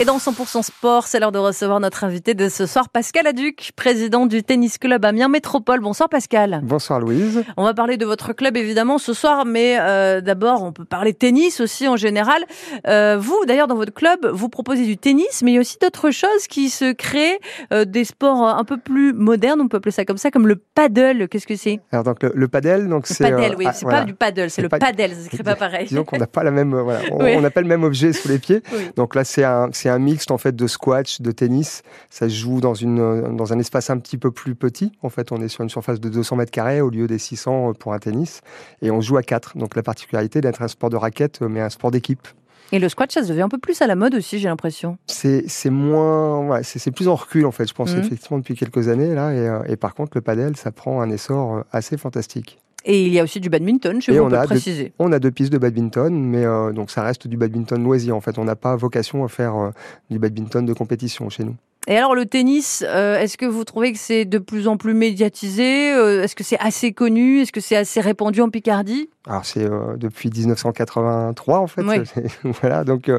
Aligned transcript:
Et 0.00 0.04
dans 0.04 0.16
100% 0.18 0.64
sport, 0.64 1.06
c'est 1.06 1.20
l'heure 1.20 1.30
de 1.30 1.38
recevoir 1.38 1.78
notre 1.78 2.02
invité 2.02 2.34
de 2.34 2.48
ce 2.48 2.66
soir, 2.66 2.88
Pascal 2.88 3.28
Aduc, 3.28 3.70
président 3.76 4.26
du 4.26 4.42
tennis 4.42 4.76
club 4.76 5.04
Amiens 5.04 5.28
Métropole. 5.28 5.78
Bonsoir 5.78 6.08
Pascal. 6.08 6.62
Bonsoir 6.64 6.98
Louise. 6.98 7.44
On 7.56 7.62
va 7.62 7.74
parler 7.74 7.96
de 7.96 8.04
votre 8.04 8.32
club 8.32 8.56
évidemment 8.56 8.98
ce 8.98 9.12
soir, 9.12 9.44
mais 9.46 9.76
euh, 9.78 10.20
d'abord 10.20 10.64
on 10.64 10.72
peut 10.72 10.84
parler 10.84 11.14
tennis 11.14 11.60
aussi 11.60 11.86
en 11.86 11.94
général. 11.96 12.42
Euh, 12.88 13.18
vous 13.20 13.38
d'ailleurs 13.46 13.68
dans 13.68 13.76
votre 13.76 13.94
club, 13.94 14.26
vous 14.32 14.48
proposez 14.48 14.84
du 14.84 14.96
tennis, 14.96 15.42
mais 15.44 15.52
il 15.52 15.54
y 15.54 15.58
a 15.58 15.60
aussi 15.60 15.78
d'autres 15.80 16.10
choses 16.10 16.48
qui 16.48 16.70
se 16.70 16.90
créent, 16.92 17.38
euh, 17.72 17.84
des 17.84 18.04
sports 18.04 18.48
un 18.48 18.64
peu 18.64 18.78
plus 18.78 19.12
modernes, 19.12 19.60
on 19.60 19.68
peut 19.68 19.76
appeler 19.76 19.92
ça 19.92 20.04
comme 20.04 20.18
ça, 20.18 20.32
comme 20.32 20.48
le 20.48 20.56
paddle. 20.56 21.28
Qu'est-ce 21.28 21.46
que 21.46 21.54
c'est? 21.54 21.78
Alors 21.92 22.02
donc 22.02 22.20
le, 22.20 22.32
le 22.34 22.48
paddle, 22.48 22.88
donc 22.88 23.06
c'est 23.06 23.22
paddle, 23.30 23.52
euh, 23.52 23.56
oui, 23.58 23.66
ah, 23.68 23.72
c'est 23.72 23.84
voilà. 23.84 24.00
pas 24.00 24.04
du 24.06 24.14
paddle, 24.14 24.50
c'est 24.50 24.62
Le 24.62 24.68
pad- 24.68 24.80
paddle, 24.80 25.14
ça 25.14 25.20
s'écrit 25.22 25.44
pas 25.44 25.54
pareil. 25.54 25.86
Disons 25.86 26.02
qu'on 26.02 26.18
n'a 26.18 26.26
pas 26.26 26.42
la 26.42 26.50
même, 26.50 26.74
euh, 26.74 26.82
voilà, 26.82 26.98
on 27.12 27.22
Oui. 27.22 27.34
on 27.38 27.48
pas 27.48 27.60
le 27.60 27.68
même 27.68 27.84
objet 27.84 28.12
sous 28.12 28.26
les 28.26 28.40
pieds. 28.40 28.60
Oui. 28.72 28.90
Donc 28.96 29.14
là, 29.14 29.22
c'est 29.22 29.44
un, 29.44 29.68
c'est 29.84 29.90
un 29.90 29.98
mixte 29.98 30.30
en 30.30 30.38
fait 30.38 30.56
de 30.56 30.66
squash, 30.66 31.20
de 31.20 31.30
tennis. 31.30 31.82
Ça 32.08 32.26
se 32.30 32.34
joue 32.34 32.62
dans 32.62 32.72
une, 32.72 33.00
euh, 33.00 33.28
dans 33.28 33.52
un 33.52 33.58
espace 33.58 33.90
un 33.90 33.98
petit 33.98 34.16
peu 34.16 34.30
plus 34.30 34.54
petit. 34.54 34.92
En 35.02 35.10
fait, 35.10 35.30
on 35.30 35.42
est 35.42 35.48
sur 35.48 35.62
une 35.62 35.68
surface 35.68 36.00
de 36.00 36.08
200 36.08 36.36
mètres 36.36 36.50
carrés 36.50 36.80
au 36.80 36.88
lieu 36.88 37.06
des 37.06 37.18
600 37.18 37.74
pour 37.74 37.92
un 37.92 37.98
tennis, 37.98 38.40
et 38.80 38.90
on 38.90 39.02
joue 39.02 39.18
à 39.18 39.22
4. 39.22 39.58
Donc 39.58 39.76
la 39.76 39.82
particularité 39.82 40.40
d'être 40.40 40.62
un 40.62 40.68
sport 40.68 40.88
de 40.88 40.96
raquette, 40.96 41.42
euh, 41.42 41.48
mais 41.50 41.60
un 41.60 41.68
sport 41.68 41.90
d'équipe. 41.90 42.26
Et 42.72 42.78
le 42.78 42.88
squash, 42.88 43.10
ça 43.10 43.22
se 43.22 43.28
devient 43.28 43.42
un 43.42 43.50
peu 43.50 43.58
plus 43.58 43.82
à 43.82 43.86
la 43.86 43.94
mode 43.94 44.14
aussi, 44.14 44.38
j'ai 44.38 44.48
l'impression. 44.48 44.96
C'est, 45.06 45.44
moins, 45.68 46.48
ouais, 46.48 46.62
c'est, 46.62 46.90
plus 46.90 47.08
en 47.08 47.14
recul 47.14 47.44
en 47.44 47.52
fait. 47.52 47.68
Je 47.68 47.74
pense 47.74 47.92
Mhm. 47.92 48.00
effectivement 48.00 48.38
depuis 48.38 48.54
quelques 48.54 48.88
années 48.88 49.14
là, 49.14 49.34
et, 49.34 49.38
euh, 49.46 49.62
et 49.68 49.76
par 49.76 49.94
contre 49.94 50.12
le 50.14 50.22
paddle, 50.22 50.56
ça 50.56 50.72
prend 50.72 51.02
un 51.02 51.10
essor 51.10 51.56
euh, 51.56 51.60
assez 51.72 51.98
fantastique. 51.98 52.58
Et 52.84 53.06
il 53.06 53.12
y 53.12 53.18
a 53.18 53.22
aussi 53.22 53.40
du 53.40 53.48
badminton, 53.48 54.00
chez 54.00 54.12
Et 54.12 54.18
vous, 54.18 54.28
le 54.28 54.46
préciser. 54.46 54.92
On 54.98 55.10
a 55.12 55.18
deux 55.18 55.30
pistes 55.30 55.52
de 55.52 55.58
badminton, 55.58 56.12
mais 56.14 56.44
euh, 56.44 56.72
donc 56.72 56.90
ça 56.90 57.02
reste 57.02 57.26
du 57.26 57.36
badminton 57.36 57.82
loisir. 57.82 58.14
En 58.14 58.20
fait, 58.20 58.38
on 58.38 58.44
n'a 58.44 58.56
pas 58.56 58.76
vocation 58.76 59.24
à 59.24 59.28
faire 59.28 59.56
euh, 59.56 59.70
du 60.10 60.18
badminton 60.18 60.66
de 60.66 60.72
compétition 60.74 61.30
chez 61.30 61.44
nous. 61.44 61.56
Et 61.86 61.96
alors 61.98 62.14
le 62.14 62.24
tennis, 62.24 62.82
euh, 62.88 63.18
est-ce 63.18 63.36
que 63.36 63.44
vous 63.44 63.64
trouvez 63.64 63.92
que 63.92 63.98
c'est 63.98 64.24
de 64.24 64.38
plus 64.38 64.68
en 64.68 64.76
plus 64.78 64.94
médiatisé 64.94 65.92
Euh, 65.92 66.22
Est-ce 66.22 66.34
que 66.34 66.42
c'est 66.42 66.58
assez 66.58 66.92
connu 66.92 67.40
Est-ce 67.40 67.52
que 67.52 67.60
c'est 67.60 67.76
assez 67.76 68.00
répandu 68.00 68.40
en 68.40 68.48
Picardie? 68.48 69.10
Alors 69.26 69.44
c'est 69.44 69.64
euh, 69.64 69.96
depuis 69.96 70.30
1983 70.30 71.58
en 71.58 71.66
fait, 71.66 71.82
Oui. 71.82 71.96
Voilà 72.62 72.84
donc 72.84 73.10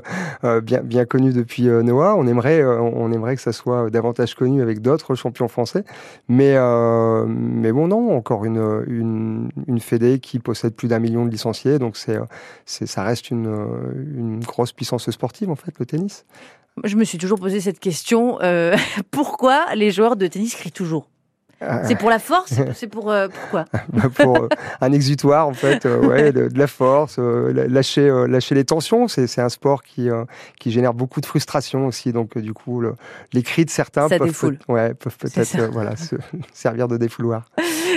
bien 0.64 0.82
bien 0.82 1.06
connu 1.06 1.32
depuis 1.32 1.64
Noah. 1.64 2.16
On 2.18 2.26
aimerait 2.28 2.64
on 2.66 3.12
aimerait 3.12 3.36
que 3.36 3.42
ça 3.42 3.52
soit 3.52 3.90
davantage 3.92 4.34
connu 4.36 4.62
avec 4.62 4.82
d'autres 4.82 5.14
champions 5.16 5.48
français, 5.48 5.84
mais 6.28 6.56
mais 7.28 7.72
bon 7.72 7.88
non 7.88 8.16
encore 8.16 8.46
une 8.46 8.84
une 8.88 9.50
une 9.68 9.80
fédé 9.80 10.20
qui 10.20 10.40
possède 10.40 10.74
plus 10.76 10.88
d'un 10.88 11.00
million 11.00 11.26
de 11.26 11.30
licenciés, 11.32 11.80
donc 11.80 11.98
c'est 11.98 12.18
c'est 12.66 12.86
ça 12.88 13.04
reste 13.04 13.30
une 13.32 13.48
une 14.16 14.40
grosse 14.40 14.74
puissance 14.74 15.10
sportive 15.10 15.50
en 15.50 15.56
fait 15.56 15.74
le 15.80 15.86
tennis. 15.86 16.26
Je 16.84 16.96
me 16.98 17.04
suis 17.06 17.18
toujours 17.18 17.40
posé 17.40 17.62
cette 17.62 17.80
question. 17.80 18.40
euh, 18.42 18.76
pourquoi 19.12 19.74
les 19.76 19.92
joueurs 19.92 20.16
de 20.16 20.28
tennis 20.28 20.56
crient 20.56 20.72
toujours? 20.72 21.10
Euh, 21.62 21.84
C'est 21.88 21.96
pour 21.96 22.10
la 22.10 22.20
force 22.20 22.54
C'est- 22.76 22.88
pour 22.88 23.10
euh, 23.10 23.30
pourquoi 23.30 23.64
bah, 23.94 24.10
pour 24.14 24.36
euh, 24.44 24.50
un 24.82 24.92
exutoire 24.92 25.48
en 25.48 25.54
fait, 25.54 25.86
euh, 25.86 26.02
ouais, 26.06 26.34
de, 26.34 26.50
de 26.50 26.60
la 26.60 26.68
force, 26.68 27.18
lâcher, 27.18 28.12
lâcher 28.28 28.56
les 28.56 28.66
tensions. 28.66 29.08
C'est, 29.08 29.40
un 29.40 29.48
sport 29.48 29.82
qui, 29.82 30.10
qui 30.60 30.70
génère 30.72 30.94
beaucoup 30.94 31.22
de 31.22 31.26
frustration 31.26 31.88
aussi. 31.88 32.12
Donc 32.12 32.38
du 32.38 32.54
coup, 32.54 32.82
le- 32.82 32.96
les 33.32 33.42
cris 33.42 33.64
de 33.64 33.70
certains 33.70 34.10
Ça 34.10 34.18
peuvent, 34.20 34.38
peut- 34.38 34.58
ouais, 34.68 34.94
peuvent 34.96 35.18
peut-être 35.18 35.72
voilà, 35.72 35.96
se 35.96 36.18
servir 36.54 36.90
de 36.90 36.98
défouloir. 36.98 37.50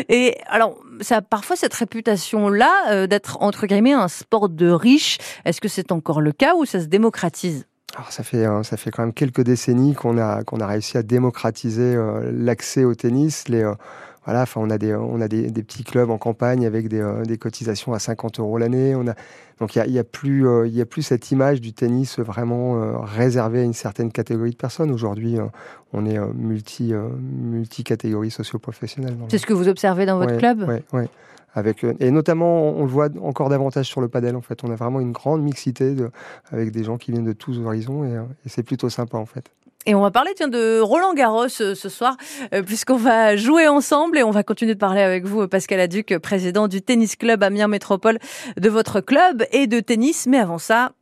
Et 0.08 0.36
alors, 0.46 0.78
ça 1.00 1.16
a 1.16 1.22
parfois 1.22 1.56
cette 1.56 1.74
réputation-là 1.74 3.08
d'être 3.08 3.38
entre 3.42 3.66
guillemets 3.66 3.92
un 3.92 4.06
sport 4.06 4.48
de 4.48 4.70
riches. 4.70 5.18
Est-ce 5.44 5.60
que 5.60 5.66
c'est 5.68 5.90
encore 5.90 6.20
le 6.20 6.30
cas 6.30 6.54
ou 6.54 6.64
ça 6.64 6.80
se 6.80 6.86
démocratise? 6.86 7.66
Alors 7.94 8.12
ça 8.12 8.22
fait, 8.22 8.46
euh, 8.46 8.62
ça 8.62 8.76
fait 8.76 8.90
quand 8.90 9.02
même 9.02 9.14
quelques 9.14 9.40
décennies 9.40 9.94
qu'on 9.94 10.18
a, 10.18 10.44
qu'on 10.44 10.60
a 10.60 10.66
réussi 10.66 10.98
à 10.98 11.02
démocratiser 11.02 11.94
euh, 11.96 12.30
l'accès 12.32 12.84
au 12.84 12.94
tennis. 12.94 13.44
Euh, 13.50 13.74
voilà, 14.24 14.42
enfin, 14.42 14.60
on 14.62 14.68
a 14.70 14.78
des, 14.78 14.94
on 14.94 15.20
a 15.20 15.28
des, 15.28 15.50
des 15.50 15.62
petits 15.62 15.84
clubs 15.84 16.10
en 16.10 16.18
campagne 16.18 16.66
avec 16.66 16.88
des, 16.88 17.00
euh, 17.00 17.22
des 17.24 17.38
cotisations 17.38 17.92
à 17.94 17.98
50 17.98 18.40
euros 18.40 18.58
l'année. 18.58 18.94
On 18.94 19.06
a, 19.08 19.14
donc 19.60 19.74
il 19.74 19.78
y 19.78 19.82
a, 19.82 19.86
y 19.86 19.98
a 19.98 20.04
plus, 20.04 20.46
euh, 20.46 20.66
y 20.68 20.80
a 20.80 20.86
plus 20.86 21.02
cette 21.02 21.30
image 21.30 21.60
du 21.60 21.72
tennis 21.72 22.18
vraiment 22.18 22.76
euh, 22.82 22.98
réservée 22.98 23.60
à 23.60 23.64
une 23.64 23.72
certaine 23.72 24.12
catégorie 24.12 24.50
de 24.50 24.56
personnes. 24.56 24.90
Aujourd'hui, 24.90 25.38
euh, 25.38 25.44
on 25.92 26.04
est 26.06 26.18
multi, 26.34 26.92
euh, 26.92 27.08
multi 27.20 27.84
catégories 27.84 28.30
socio-professionnelles. 28.30 29.16
dans 29.16 29.24
le- 29.24 29.30
C'est 29.30 29.38
ce 29.38 29.46
que 29.46 29.54
vous 29.54 29.68
observez 29.68 30.04
dans 30.06 30.18
votre 30.18 30.32
Ouais, 30.32 30.38
club? 30.38 30.68
ouais, 30.68 30.82
ouais. 30.92 31.08
Avec, 31.54 31.82
et 31.98 32.10
notamment, 32.10 32.68
on 32.76 32.82
le 32.82 32.90
voit 32.90 33.08
encore 33.22 33.48
davantage 33.48 33.86
sur 33.86 34.00
le 34.02 34.08
padel. 34.08 34.36
En 34.36 34.42
fait, 34.42 34.62
on 34.64 34.70
a 34.70 34.76
vraiment 34.76 35.00
une 35.00 35.12
grande 35.12 35.42
mixité 35.42 35.94
de, 35.94 36.10
avec 36.52 36.70
des 36.70 36.84
gens 36.84 36.98
qui 36.98 37.10
viennent 37.10 37.24
de 37.24 37.32
tous 37.32 37.58
horizons 37.58 38.04
et, 38.04 38.12
et 38.44 38.48
c'est 38.48 38.62
plutôt 38.62 38.90
sympa 38.90 39.16
en 39.16 39.24
fait. 39.26 39.50
Et 39.88 39.94
on 39.94 40.02
va 40.02 40.10
parler 40.10 40.32
tiens, 40.36 40.48
de 40.48 40.80
Roland 40.80 41.14
Garros 41.14 41.46
euh, 41.62 41.74
ce 41.74 41.88
soir, 41.88 42.18
euh, 42.52 42.62
puisqu'on 42.62 42.98
va 42.98 43.36
jouer 43.36 43.68
ensemble 43.68 44.18
et 44.18 44.22
on 44.22 44.30
va 44.30 44.42
continuer 44.42 44.74
de 44.74 44.78
parler 44.78 45.00
avec 45.00 45.24
vous, 45.24 45.40
euh, 45.40 45.48
Pascal 45.48 45.80
Aduc, 45.80 46.18
président 46.18 46.68
du 46.68 46.82
tennis 46.82 47.16
club 47.16 47.42
Amiens 47.42 47.68
Métropole, 47.68 48.18
de 48.58 48.68
votre 48.68 49.00
club 49.00 49.46
et 49.50 49.66
de 49.66 49.80
tennis. 49.80 50.26
Mais 50.26 50.40
avant 50.40 50.58
ça, 50.58 50.92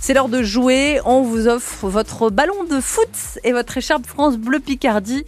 c'est 0.00 0.14
l'heure 0.14 0.28
de 0.28 0.42
jouer. 0.42 1.00
On 1.04 1.22
vous 1.22 1.48
offre 1.48 1.88
votre 1.88 2.30
ballon 2.30 2.64
de 2.64 2.80
foot 2.80 3.08
et 3.42 3.52
votre 3.52 3.76
écharpe 3.76 4.06
France 4.06 4.36
Bleu 4.36 4.60
Picardie. 4.60 5.24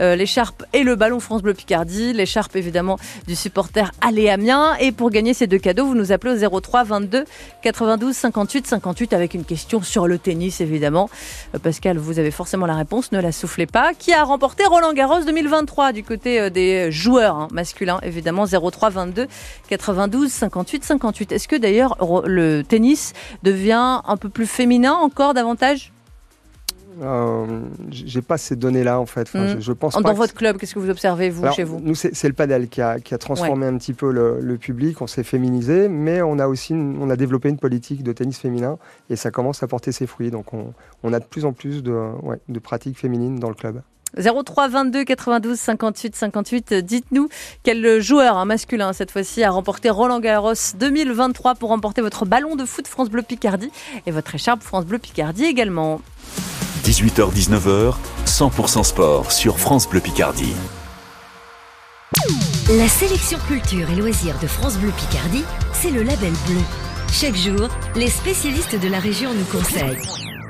Euh, 0.00 0.16
l'écharpe 0.16 0.64
et 0.72 0.82
le 0.82 0.96
ballon 0.96 1.20
France 1.20 1.42
Bleu 1.42 1.54
Picardie. 1.54 2.12
L'écharpe 2.12 2.56
évidemment 2.56 2.98
du 3.28 3.36
supporter 3.36 3.92
Allez 4.00 4.30
Amiens. 4.30 4.76
Et 4.80 4.92
pour 4.92 5.10
gagner 5.10 5.34
ces 5.34 5.46
deux 5.46 5.58
cadeaux, 5.58 5.86
vous 5.86 5.94
nous 5.94 6.10
appelez 6.10 6.44
au 6.44 6.60
03 6.60 6.84
22 6.84 7.24
92 7.62 8.14
58 8.16 8.66
58 8.66 9.12
avec 9.12 9.34
une 9.34 9.44
question 9.44 9.82
sur 9.82 10.08
le 10.08 10.18
tennis 10.18 10.60
évidemment. 10.60 11.10
Euh, 11.54 11.58
Pascal, 11.58 11.98
vous 11.98 12.18
avez 12.18 12.30
forcément 12.30 12.66
la 12.66 12.76
réponse, 12.76 13.12
ne 13.12 13.20
la 13.20 13.30
soufflez 13.30 13.66
pas. 13.66 13.92
Qui 13.92 14.14
a 14.14 14.24
remporté 14.24 14.64
Roland 14.64 14.94
Garros 14.94 15.22
2023 15.22 15.92
du 15.92 16.02
côté 16.02 16.40
euh, 16.40 16.50
des 16.50 16.90
joueurs 16.90 17.36
hein, 17.36 17.48
masculins 17.52 18.00
évidemment 18.02 18.46
03 18.46 18.90
22 18.90 19.26
92 19.68 20.30
58 20.30 20.84
58. 20.84 21.32
Est-ce 21.32 21.46
que 21.46 21.56
d'ailleurs 21.56 21.96
le 22.26 22.62
tennis 22.62 23.12
devient 23.42 24.00
un 24.06 24.13
peu 24.16 24.28
plus 24.28 24.46
féminin 24.46 24.92
encore 24.94 25.34
davantage? 25.34 25.92
Euh, 27.02 27.60
J'ai 27.90 28.22
pas 28.22 28.38
ces 28.38 28.54
données-là 28.54 29.00
en 29.00 29.06
fait. 29.06 29.22
Enfin, 29.22 29.44
Mm. 29.46 29.48
je, 29.56 29.60
je 29.60 29.72
pense 29.72 29.94
Dans 29.94 30.02
pas 30.02 30.12
que 30.12 30.16
votre 30.16 30.34
club, 30.34 30.58
qu'est-ce 30.58 30.74
que 30.74 30.78
vous 30.78 30.90
observez 30.90 31.28
vous 31.28 31.42
Alors, 31.42 31.54
chez 31.56 31.64
vous? 31.64 31.80
Nous, 31.80 31.96
c'est 31.96 32.28
le 32.28 32.34
padel 32.34 32.68
qui 32.68 32.80
a, 32.80 33.00
qui 33.00 33.14
a 33.14 33.18
transformé 33.18 33.66
un 33.66 33.76
petit 33.78 33.94
peu 33.94 34.12
le, 34.12 34.38
le 34.40 34.56
public. 34.58 35.02
On 35.02 35.08
s'est 35.08 35.24
féminisé, 35.24 35.88
mais 35.88 36.22
on 36.22 36.38
a 36.38 36.46
aussi 36.46 36.72
une- 36.72 36.96
on 37.02 37.10
a 37.10 37.16
développé 37.16 37.48
une 37.48 37.58
politique 37.58 38.04
de 38.04 38.12
tennis 38.12 38.38
féminin 38.38 38.78
et 39.10 39.16
ça 39.16 39.32
commence 39.32 39.62
à 39.64 39.66
porter 39.66 39.90
ses 39.90 40.06
fruits. 40.06 40.30
Donc, 40.30 40.54
on, 40.54 40.72
on 41.02 41.12
a 41.12 41.18
de 41.18 41.24
plus 41.24 41.44
en 41.44 41.52
plus 41.52 41.82
de, 41.82 41.92
ouais, 42.22 42.38
de 42.48 42.58
pratiques 42.60 42.98
féminines 42.98 43.40
dans 43.40 43.48
le 43.48 43.56
club. 43.56 43.82
03 44.18 44.68
22 44.68 45.04
92 45.04 45.58
58 45.58 46.16
58. 46.16 46.72
euh, 46.72 46.80
Dites-nous 46.80 47.28
quel 47.62 48.00
joueur 48.00 48.36
hein, 48.36 48.44
masculin 48.44 48.92
cette 48.92 49.10
fois-ci 49.10 49.42
a 49.42 49.50
remporté 49.50 49.90
Roland 49.90 50.20
Garros 50.20 50.52
2023 50.78 51.54
pour 51.54 51.70
remporter 51.70 52.02
votre 52.02 52.24
ballon 52.24 52.56
de 52.56 52.64
foot 52.64 52.86
France 52.86 53.10
Bleu 53.10 53.22
Picardie 53.22 53.70
et 54.06 54.10
votre 54.10 54.34
écharpe 54.34 54.62
France 54.62 54.84
Bleu 54.86 54.98
Picardie 54.98 55.44
également. 55.44 56.00
18h-19h, 56.84 57.94
100% 58.26 58.84
sport 58.84 59.32
sur 59.32 59.58
France 59.58 59.88
Bleu 59.88 60.00
Picardie. 60.00 60.54
La 62.70 62.88
sélection 62.88 63.38
culture 63.48 63.90
et 63.90 63.96
loisirs 63.96 64.38
de 64.40 64.46
France 64.46 64.76
Bleu 64.76 64.92
Picardie, 64.96 65.44
c'est 65.72 65.90
le 65.90 66.02
label 66.02 66.32
bleu. 66.46 66.60
Chaque 67.12 67.36
jour, 67.36 67.68
les 67.96 68.08
spécialistes 68.08 68.78
de 68.78 68.88
la 68.88 68.98
région 68.98 69.30
nous 69.32 69.44
conseillent. 69.44 69.98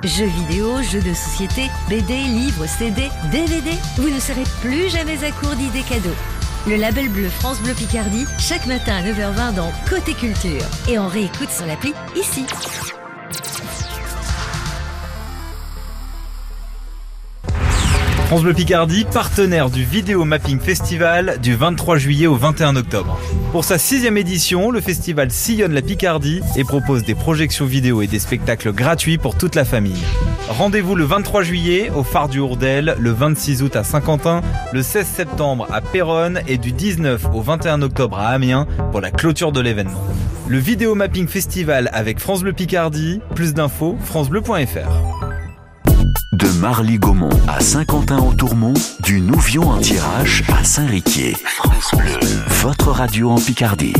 Jeux 0.04 0.26
vidéo, 0.26 0.82
jeux 0.82 1.00
de 1.00 1.14
société, 1.14 1.70
BD, 1.88 2.24
livres, 2.24 2.66
CD, 2.66 3.08
DVD, 3.32 3.70
vous 3.96 4.10
ne 4.10 4.20
serez 4.20 4.44
plus 4.60 4.90
jamais 4.90 5.24
à 5.24 5.30
court 5.32 5.56
d'idées 5.56 5.82
cadeaux. 5.82 6.14
Le 6.66 6.76
label 6.76 7.08
bleu 7.08 7.30
France 7.30 7.58
Bleu 7.60 7.72
Picardie, 7.72 8.26
chaque 8.38 8.66
matin 8.66 8.96
à 8.96 9.02
9h20 9.02 9.54
dans 9.54 9.72
Côté 9.88 10.12
Culture. 10.12 10.62
Et 10.90 10.98
on 10.98 11.08
réécoute 11.08 11.50
sur 11.50 11.64
l'appli 11.64 11.94
ici. 12.14 12.44
France 18.34 18.42
Bleu 18.42 18.54
Picardie, 18.54 19.04
partenaire 19.04 19.70
du 19.70 19.84
Vidéo 19.84 20.24
Mapping 20.24 20.58
Festival 20.58 21.38
du 21.40 21.54
23 21.54 21.98
juillet 21.98 22.26
au 22.26 22.34
21 22.34 22.74
octobre. 22.74 23.16
Pour 23.52 23.62
sa 23.62 23.78
sixième 23.78 24.16
édition, 24.16 24.72
le 24.72 24.80
festival 24.80 25.30
sillonne 25.30 25.72
la 25.72 25.82
Picardie 25.82 26.40
et 26.56 26.64
propose 26.64 27.04
des 27.04 27.14
projections 27.14 27.64
vidéo 27.64 28.02
et 28.02 28.08
des 28.08 28.18
spectacles 28.18 28.72
gratuits 28.72 29.18
pour 29.18 29.38
toute 29.38 29.54
la 29.54 29.64
famille. 29.64 30.02
Rendez-vous 30.48 30.96
le 30.96 31.04
23 31.04 31.44
juillet 31.44 31.92
au 31.94 32.02
Phare 32.02 32.28
du 32.28 32.40
Hourdel, 32.40 32.96
le 32.98 33.12
26 33.12 33.62
août 33.62 33.76
à 33.76 33.84
Saint-Quentin, 33.84 34.40
le 34.72 34.82
16 34.82 35.06
septembre 35.06 35.68
à 35.70 35.80
Péronne 35.80 36.40
et 36.48 36.58
du 36.58 36.72
19 36.72 37.26
au 37.32 37.40
21 37.40 37.82
octobre 37.82 38.18
à 38.18 38.30
Amiens 38.30 38.66
pour 38.90 39.00
la 39.00 39.12
clôture 39.12 39.52
de 39.52 39.60
l'événement. 39.60 40.04
Le 40.48 40.58
Vidéo 40.58 40.96
Mapping 40.96 41.28
Festival 41.28 41.88
avec 41.92 42.18
France 42.18 42.42
Bleu 42.42 42.52
Picardie, 42.52 43.20
plus 43.36 43.54
d'infos 43.54 43.96
francebleu.fr. 44.02 45.23
Marly-Gaumont 46.58 47.30
à 47.48 47.60
Saint-Quentin-en-Tourmont, 47.60 48.74
du 49.00 49.20
Nouvion 49.20 49.68
en 49.68 49.78
tirage 49.78 50.44
à 50.52 50.62
Saint-Riquier. 50.62 51.32
France 51.32 51.94
Bleu, 51.94 52.18
votre 52.62 52.90
radio 52.90 53.30
en 53.30 53.36
Picardie. 53.36 53.94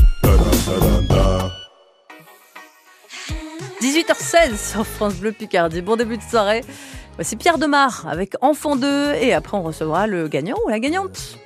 18h05 3.80 4.14
16 4.18 4.70
sur 4.72 4.86
France 4.86 5.14
Bleu 5.14 5.32
Picardie. 5.32 5.82
Bon 5.82 5.96
début 5.96 6.16
de 6.16 6.22
soirée. 6.22 6.62
Voici 7.16 7.36
Pierre 7.36 7.58
Demar 7.58 8.06
avec 8.08 8.34
Enfant 8.40 8.76
2 8.76 9.14
et 9.14 9.32
après 9.32 9.56
on 9.56 9.62
recevra 9.62 10.06
le 10.06 10.28
gagnant 10.28 10.56
ou 10.66 10.68
la 10.68 10.80
gagnante. 10.80 11.38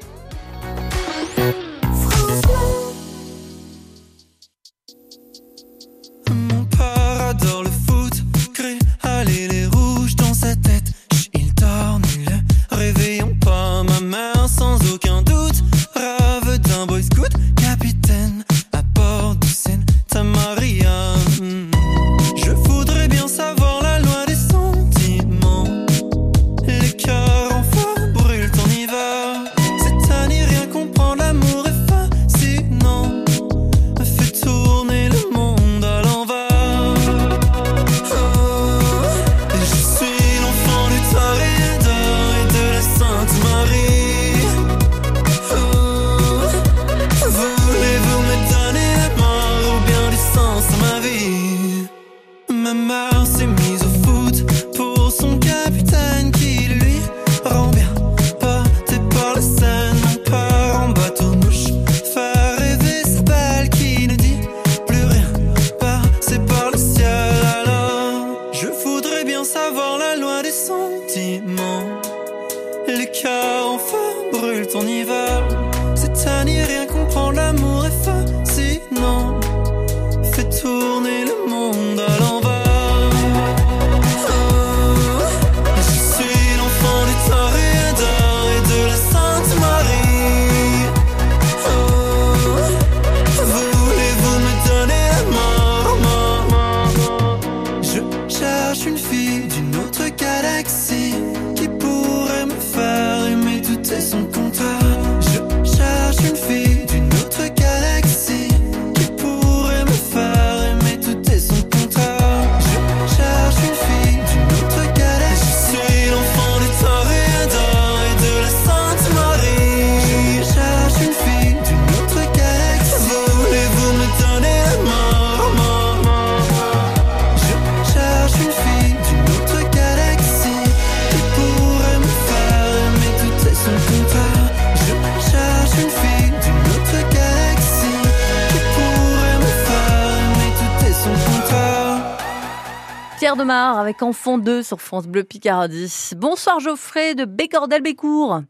Avec 143.50 144.02
Enfant 144.02 144.36
2 144.36 144.62
sur 144.62 144.80
France 144.80 145.08
Bleu 145.08 145.24
Picardie. 145.24 145.90
Bonsoir 146.18 146.60
Geoffrey 146.60 147.14
de 147.14 147.24
Bécordel-Bécourt. 147.24 148.42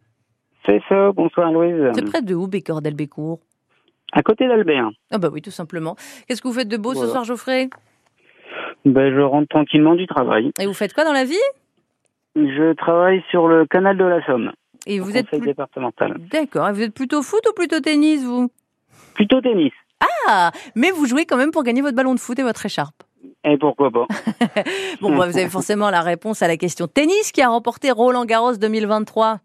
C'est 0.66 0.82
ça, 0.88 1.12
bonsoir 1.12 1.52
Louise. 1.52 1.92
C'est 1.94 2.04
près 2.04 2.20
de 2.20 2.34
où 2.34 2.48
Bécordel-Bécourt? 2.48 3.38
À 4.12 4.22
côté 4.22 4.48
d'Albert. 4.48 4.90
Ah 5.12 5.18
bah 5.18 5.28
oui, 5.32 5.40
tout 5.40 5.52
simplement. 5.52 5.94
Qu'est-ce 6.26 6.42
que 6.42 6.48
vous 6.48 6.54
faites 6.54 6.68
de 6.68 6.76
beau 6.76 6.94
ce 6.94 7.06
soir 7.06 7.22
Geoffrey? 7.22 7.70
Ben, 8.84 9.14
je 9.14 9.20
rentre 9.20 9.46
tranquillement 9.48 9.94
du 9.94 10.06
travail. 10.08 10.50
Et 10.60 10.66
vous 10.66 10.74
faites 10.74 10.94
quoi 10.94 11.04
dans 11.04 11.12
la 11.12 11.24
vie? 11.24 11.36
Je 12.34 12.72
travaille 12.74 13.22
sur 13.30 13.46
le 13.46 13.66
canal 13.66 13.96
de 13.98 14.04
la 14.04 14.24
Somme, 14.26 14.50
Et 14.86 14.98
vous 14.98 15.16
êtes 15.16 15.28
plus- 15.28 15.38
départemental. 15.40 16.16
D'accord. 16.32 16.68
Et 16.68 16.72
vous 16.72 16.82
êtes 16.82 16.94
plutôt 16.94 17.22
foot 17.22 17.46
ou 17.48 17.52
plutôt 17.52 17.78
tennis 17.80 18.24
vous? 18.24 18.50
Plutôt 19.14 19.40
tennis. 19.40 19.72
Ah, 20.26 20.50
mais 20.74 20.90
vous 20.90 21.06
jouez 21.06 21.24
quand 21.24 21.36
même 21.36 21.52
pour 21.52 21.62
gagner 21.62 21.82
votre 21.82 21.96
ballon 21.96 22.14
de 22.14 22.20
foot 22.20 22.38
et 22.38 22.42
votre 22.42 22.66
écharpe. 22.66 23.04
Et 23.44 23.56
pourquoi 23.58 23.90
pas 23.90 24.06
Bon, 25.00 25.16
bah, 25.16 25.26
vous 25.28 25.36
avez 25.38 25.48
forcément 25.48 25.90
la 25.90 26.00
réponse 26.02 26.42
à 26.42 26.48
la 26.48 26.56
question 26.56 26.86
tennis 26.86 27.32
qui 27.32 27.42
a 27.42 27.48
remporté 27.48 27.90
Roland 27.90 28.24
Garros 28.24 28.56
2023. 28.56 29.38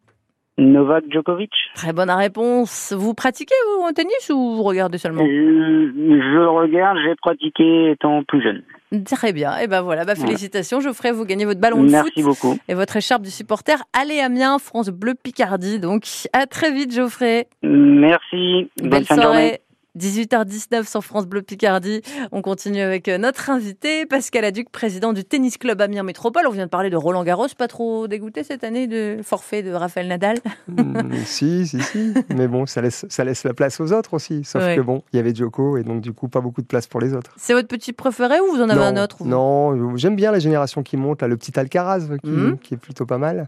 Novak 0.59 1.05
Djokovic 1.09 1.49
Très 1.73 1.93
bonne 1.93 2.11
réponse. 2.11 2.93
Vous 2.95 3.15
pratiquez 3.15 3.55
vous 3.75 3.85
en 3.85 3.91
tennis 3.91 4.29
ou 4.31 4.55
vous 4.55 4.61
regardez 4.63 4.99
seulement? 4.99 5.23
Euh, 5.23 5.91
Je 5.95 6.45
regarde, 6.45 6.97
j'ai 7.03 7.15
pratiqué 7.15 7.91
étant 7.91 8.23
plus 8.27 8.43
jeune. 8.43 8.61
Très 9.05 9.33
bien. 9.33 9.57
Et 9.57 9.65
ben 9.65 9.81
voilà, 9.81 10.05
bah, 10.05 10.13
Voilà. 10.13 10.27
félicitations 10.27 10.79
Geoffrey, 10.79 11.11
vous 11.11 11.25
gagnez 11.25 11.45
votre 11.45 11.59
ballon 11.59 11.83
de 11.83 11.89
Merci 11.89 12.21
foot 12.21 12.23
beaucoup. 12.23 12.57
et 12.67 12.75
votre 12.75 12.95
écharpe 12.95 13.23
du 13.23 13.31
supporter. 13.31 13.81
Allez 13.99 14.19
Amiens, 14.19 14.59
France 14.59 14.89
Bleu 14.89 15.15
Picardie. 15.15 15.79
Donc 15.79 16.03
à 16.33 16.45
très 16.45 16.71
vite 16.71 16.93
Geoffrey. 16.93 17.47
Merci. 17.63 18.69
Bonne 18.77 18.89
Belle 18.91 19.05
fin 19.05 19.15
de 19.17 19.21
journée. 19.23 19.59
Soirée. 19.99 20.03
18h19 20.25 20.89
sur 20.89 21.03
France 21.03 21.25
Bleu 21.27 21.41
Picardie. 21.41 22.01
On 22.31 22.41
continue 22.41 22.81
avec 22.81 23.07
euh, 23.07 23.17
notre 23.17 23.49
invité, 23.49 24.05
Pascal 24.05 24.45
Aduc, 24.45 24.69
président 24.69 25.13
du 25.13 25.23
Tennis 25.23 25.57
Club 25.57 25.81
Amiens 25.81 26.03
Métropole. 26.03 26.43
On 26.47 26.51
vient 26.51 26.65
de 26.65 26.69
parler 26.69 26.89
de 26.89 26.95
Roland 26.97 27.23
Garros. 27.23 27.47
Pas 27.57 27.67
trop 27.67 28.07
dégoûté 28.07 28.43
cette 28.43 28.63
année 28.63 28.87
de 28.87 29.19
forfait 29.23 29.61
de 29.63 29.71
Raphaël 29.71 30.07
Nadal? 30.07 30.37
Hmm, 30.67 31.13
si, 31.25 31.67
si, 31.67 31.81
si. 31.81 32.13
Mais 32.35 32.47
bon, 32.47 32.65
ça 32.65 32.81
laisse, 32.81 33.05
ça 33.09 33.23
laisse 33.23 33.43
la 33.43 33.53
place 33.53 33.79
aux 33.79 33.91
autres 33.91 34.13
aussi. 34.13 34.43
Sauf 34.43 34.63
Ouais. 34.63 34.75
que 34.75 34.81
bon, 34.81 35.03
il 35.11 35.17
y 35.17 35.19
avait 35.19 35.35
Joko 35.35 35.77
et 35.77 35.83
donc 35.83 36.01
du 36.01 36.13
coup, 36.13 36.27
pas 36.29 36.39
beaucoup 36.41 36.61
de 36.61 36.67
place 36.67 36.87
pour 36.87 36.99
les 37.01 37.13
autres. 37.13 37.31
C'est 37.37 37.53
votre 37.53 37.67
petit 37.67 37.91
préféré 37.93 38.39
ou 38.39 38.55
vous 38.55 38.61
en 38.61 38.69
avez 38.69 38.79
non, 38.79 38.99
un 38.99 39.03
autre 39.03 39.17
vous? 39.19 39.27
Non, 39.27 39.95
j'aime 39.97 40.15
bien 40.15 40.31
la 40.31 40.39
génération 40.39 40.83
qui 40.83 40.95
monte, 40.97 41.21
là, 41.21 41.27
le 41.27 41.37
petit 41.37 41.57
Alcaraz 41.59 42.07
qui, 42.23 42.31
qui 42.61 42.73
est 42.75 42.77
plutôt 42.77 43.05
pas 43.05 43.17
mal. 43.17 43.47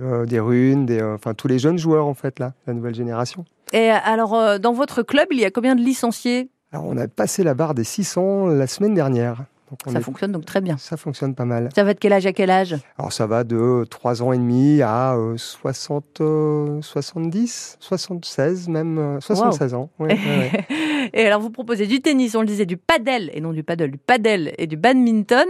Euh, 0.00 0.24
des 0.24 0.38
runes, 0.38 0.86
des, 0.86 1.00
euh, 1.00 1.14
enfin 1.16 1.34
tous 1.34 1.48
les 1.48 1.58
jeunes 1.58 1.76
joueurs 1.78 2.06
en 2.06 2.14
fait 2.14 2.38
là, 2.38 2.52
la 2.68 2.74
nouvelle 2.74 2.94
génération. 2.94 3.44
Et 3.72 3.90
alors, 3.90 4.34
euh, 4.34 4.58
dans 4.58 4.72
votre 4.72 5.02
club, 5.02 5.28
il 5.30 5.40
y 5.40 5.44
a 5.44 5.50
combien 5.50 5.74
de 5.74 5.80
licenciés? 5.80 6.50
Alors 6.72 6.86
on 6.86 6.96
a 6.96 7.08
passé 7.08 7.42
la 7.42 7.54
barre 7.54 7.74
des 7.74 7.84
600 7.84 8.46
la 8.46 8.66
semaine 8.66 8.94
dernière. 8.94 9.44
Donc 9.70 9.92
Ça 9.92 9.98
est- 9.98 10.02
fonctionne 10.02 10.32
donc 10.32 10.44
très 10.44 10.60
bien. 10.60 10.76
ça 10.78 10.96
fonctionne 10.96 11.34
pas 11.34 11.44
mal. 11.44 11.68
Ça 11.74 11.84
va 11.84 11.94
de 11.94 11.98
quel 11.98 12.12
âge 12.12 12.26
à 12.26 12.32
quel 12.32 12.50
âge? 12.50 12.76
Alors 12.98 13.12
ça 13.12 13.26
va 13.26 13.44
de 13.44 13.84
3 13.88 14.22
ans 14.22 14.32
et 14.32 14.38
demi 14.38 14.82
à 14.82 15.14
euh, 15.14 15.36
60, 15.36 16.20
euh, 16.20 16.80
70, 16.82 17.76
76 17.80 18.68
même, 18.68 18.98
euh, 18.98 19.20
76 19.20 19.74
ans. 19.74 19.90
Ouais, 19.98 20.08
ouais, 20.08 20.14
ouais. 20.16 20.66
Et 21.12 21.26
alors, 21.26 21.40
vous 21.40 21.50
proposez 21.50 21.86
du 21.86 22.00
tennis, 22.02 22.34
on 22.36 22.40
le 22.42 22.46
disait, 22.46 22.66
du 22.66 22.76
padel, 22.76 23.30
et 23.32 23.40
non 23.40 23.52
du 23.52 23.64
paddle, 23.64 23.90
du 23.90 23.98
padel 23.98 24.52
et 24.58 24.66
du 24.66 24.76
badminton. 24.76 25.46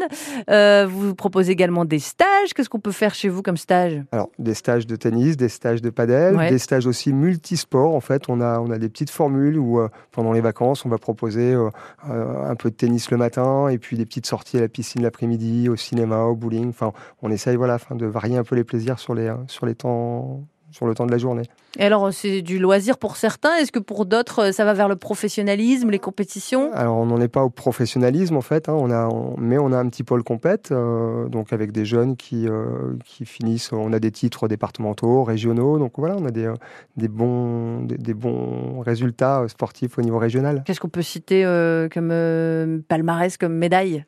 Euh, 0.48 0.86
vous 0.88 1.14
proposez 1.14 1.52
également 1.52 1.84
des 1.84 1.98
stages. 1.98 2.54
Qu'est-ce 2.54 2.68
qu'on 2.70 2.78
peut 2.80 2.92
faire 2.92 3.14
chez 3.14 3.28
vous 3.28 3.42
comme 3.42 3.56
stage? 3.56 4.00
Alors 4.12 4.30
des 4.38 4.54
stages 4.54 4.86
de 4.86 4.96
tennis, 4.96 5.36
des 5.36 5.48
stages 5.48 5.82
de 5.82 5.90
padel, 5.90 6.36
Ouais. 6.36 6.50
des 6.50 6.58
stages 6.58 6.86
aussi 6.86 7.12
multisports. 7.12 7.94
En 7.94 8.00
fait, 8.00 8.28
on 8.28 8.40
a, 8.40 8.60
on 8.60 8.70
a 8.70 8.78
des 8.78 8.88
petites 8.88 9.10
formules 9.10 9.58
où 9.58 9.80
euh, 9.80 9.88
pendant 10.12 10.32
les 10.32 10.40
vacances, 10.40 10.86
on 10.86 10.88
va 10.88 10.98
proposer 10.98 11.52
euh, 11.52 11.68
euh, 12.08 12.48
un 12.50 12.54
peu 12.54 12.70
de 12.70 12.76
tennis 12.76 13.10
le 13.10 13.16
matin 13.16 13.68
et 13.68 13.78
puis 13.78 13.96
des 13.98 14.06
petites 14.10 14.26
sorties 14.26 14.58
à 14.58 14.60
la 14.60 14.68
piscine 14.68 15.02
l'après-midi, 15.02 15.68
au 15.68 15.76
cinéma, 15.76 16.24
au 16.24 16.34
bowling. 16.34 16.68
Enfin, 16.68 16.92
on 17.22 17.30
essaye 17.30 17.56
voilà, 17.56 17.78
de 17.92 18.06
varier 18.06 18.36
un 18.36 18.44
peu 18.44 18.56
les 18.56 18.64
plaisirs 18.64 18.98
sur, 18.98 19.14
les, 19.14 19.28
euh, 19.28 19.36
sur, 19.46 19.66
les 19.66 19.76
temps, 19.76 20.42
sur 20.70 20.86
le 20.86 20.94
temps 20.94 21.06
de 21.06 21.10
la 21.12 21.18
journée. 21.18 21.42
Et 21.78 21.84
alors, 21.84 22.12
c'est 22.12 22.42
du 22.42 22.58
loisir 22.58 22.98
pour 22.98 23.16
certains. 23.16 23.54
Est-ce 23.56 23.70
que 23.72 23.78
pour 23.78 24.04
d'autres, 24.06 24.52
ça 24.52 24.64
va 24.64 24.72
vers 24.74 24.88
le 24.88 24.96
professionnalisme, 24.96 25.90
les 25.90 25.98
compétitions? 25.98 26.72
Alors, 26.72 26.96
on 26.96 27.06
n'en 27.06 27.20
est 27.20 27.28
pas 27.28 27.44
au 27.44 27.50
professionnalisme, 27.50 28.36
en 28.36 28.40
fait, 28.40 28.68
hein, 28.68 28.74
on 28.76 28.90
a, 28.90 29.06
on- 29.06 29.36
mais 29.38 29.58
on 29.58 29.72
a 29.72 29.78
un 29.78 29.88
petit 29.88 30.02
pôle 30.02 30.22
compète, 30.24 30.72
euh, 30.72 31.28
donc 31.28 31.52
avec 31.52 31.70
des 31.72 31.84
jeunes 31.84 32.16
qui, 32.16 32.48
euh, 32.48 32.94
qui 33.04 33.24
finissent, 33.24 33.72
on 33.72 33.92
a 33.92 34.00
des 34.00 34.10
titres 34.10 34.48
départementaux, 34.48 35.22
régionaux, 35.24 35.78
donc 35.78 35.92
voilà, 35.96 36.16
on 36.18 36.24
a 36.26 36.30
des, 36.30 36.46
euh, 36.46 36.54
des, 36.96 37.08
bons, 37.08 37.82
des, 37.84 37.98
des 37.98 38.14
bons 38.14 38.80
résultats 38.80 39.42
euh, 39.42 39.48
sportifs 39.48 39.98
au 39.98 40.02
niveau 40.02 40.18
régional. 40.18 40.62
Qu'est-ce 40.66 40.80
qu'on 40.80 40.88
peut 40.88 41.02
citer 41.02 41.44
euh, 41.44 41.88
comme 41.88 42.10
euh, 42.10 42.80
palmarès, 42.88 43.36
comme 43.36 43.54
médaille? 43.54 44.04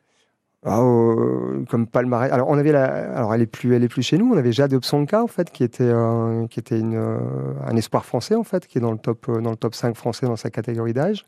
Euh, 0.65 1.65
comme 1.69 1.87
palmarès. 1.87 2.31
Alors, 2.31 2.47
on 2.49 2.57
avait 2.57 2.71
la, 2.71 2.85
alors 3.17 3.33
elle 3.33 3.41
est 3.41 3.47
plus, 3.47 3.75
elle 3.75 3.83
est 3.83 3.89
plus 3.89 4.01
chez 4.03 4.17
nous. 4.17 4.33
On 4.33 4.37
avait 4.37 4.53
Jade 4.53 4.77
Psonka, 4.79 5.21
en 5.21 5.27
fait, 5.27 5.51
qui 5.51 5.63
était, 5.63 5.83
euh, 5.83 6.47
qui 6.47 6.59
était 6.59 6.79
une, 6.79 6.95
euh, 6.95 7.17
un 7.67 7.75
espoir 7.75 8.05
français, 8.05 8.35
en 8.35 8.43
fait, 8.43 8.65
qui 8.67 8.77
est 8.77 8.81
dans 8.81 8.91
le 8.91 8.97
top, 8.97 9.27
euh, 9.27 9.41
dans 9.41 9.49
le 9.51 9.57
top 9.57 9.75
5 9.75 9.95
français 9.95 10.25
dans 10.25 10.37
sa 10.37 10.49
catégorie 10.49 10.93
d'âge. 10.93 11.25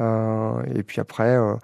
Euh, 0.00 0.62
et 0.74 0.82
puis 0.82 1.00
après, 1.00 1.36
euh, 1.36 1.54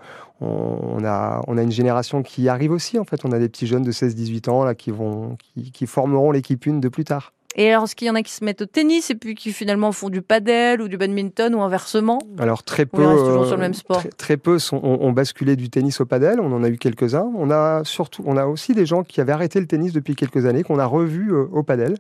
on, 0.43 0.79
on 0.99 1.05
a, 1.05 1.43
on 1.47 1.57
a 1.57 1.63
une 1.63 1.73
génération 1.73 2.23
qui 2.23 2.51
arrive 2.51 2.73
aussi, 2.73 2.99
en 2.99 3.05
fait. 3.05 3.25
On 3.25 3.33
a 3.33 3.39
des 3.39 3.49
petits 3.49 3.67
jeunes 3.67 3.83
de 3.83 3.93
16-18 3.93 4.51
ans, 4.51 4.65
là, 4.65 4.75
qui 4.75 4.91
vont, 4.91 5.37
qui, 5.37 5.73
qui 5.73 5.87
formeront 5.87 6.33
l'équipe 6.33 6.67
une 6.67 6.81
de 6.81 6.89
plus 6.89 7.05
tard. 7.05 7.33
Et 7.59 7.71
alors, 7.71 7.85
est-ce 7.85 7.97
qu'il 7.97 8.07
y 8.07 8.11
en 8.11 8.15
a 8.15 8.23
qui 8.23 8.33
se 8.33 8.45
mettent 8.45 8.61
au 8.61 8.67
tennis 8.67 9.11
et 9.11 9.15
puis 9.15 9.35
qui 9.35 9.51
finalement 9.51 9.91
font 9.91 10.11
du 10.11 10.21
padel 10.21 10.83
ou 10.83 10.89
du 10.89 10.99
badminton 10.99 11.55
ou 11.55 11.63
inversement? 11.63 12.19
Alors 12.39 12.63
très 12.63 12.85
On 12.93 12.97
peu, 12.97 13.07
reste 13.07 13.25
toujours 13.25 13.43
euh, 13.43 13.47
sur 13.47 13.57
le 13.57 13.63
même 13.63 13.75
sport? 13.75 13.99
Très, 13.99 14.11
très 14.11 14.37
peu 14.37 14.59
sont, 14.59 14.77
ont, 14.83 15.01
ont 15.01 15.13
basculé 15.13 15.57
du 15.57 15.71
tennis 15.71 16.01
au 16.03 16.05
padel. 16.05 16.39
On 16.39 16.53
en 16.53 16.63
a 16.63 16.69
eu 16.69 16.77
quelques-uns. 16.77 17.33
On 17.35 17.51
a 17.51 17.83
surtout, 17.85 18.23
on 18.27 18.37
a 18.37 18.45
aussi 18.45 18.75
des 18.75 18.85
gens 18.85 19.03
qui 19.03 19.23
avaient 19.23 19.33
arrêté 19.33 19.59
le 19.59 19.67
tennis 19.67 19.93
depuis 19.95 20.15
quelques 20.15 20.45
années 20.45 20.65
qu'on 20.65 20.79
a 20.79 20.85
revus 20.85 21.33
euh, 21.33 21.49
au 21.51 21.63
padel. 21.63 21.97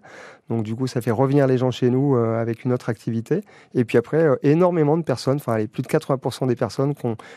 Donc 0.49 0.63
du 0.63 0.75
coup, 0.75 0.87
ça 0.87 1.01
fait 1.01 1.11
revenir 1.11 1.47
les 1.47 1.59
gens 1.59 1.71
chez 1.71 1.91
nous 1.91 2.17
euh, 2.17 2.41
avec 2.41 2.65
une 2.65 2.73
autre 2.73 2.89
activité. 2.89 3.43
Et 3.75 3.85
puis 3.85 3.99
après, 3.99 4.23
euh, 4.23 4.37
énormément 4.43 4.97
de 4.97 5.03
personnes, 5.03 5.37
enfin 5.37 5.65
plus 5.67 5.83
de 5.83 5.89
80% 5.89 6.47
des 6.47 6.57
personnes 6.57 6.95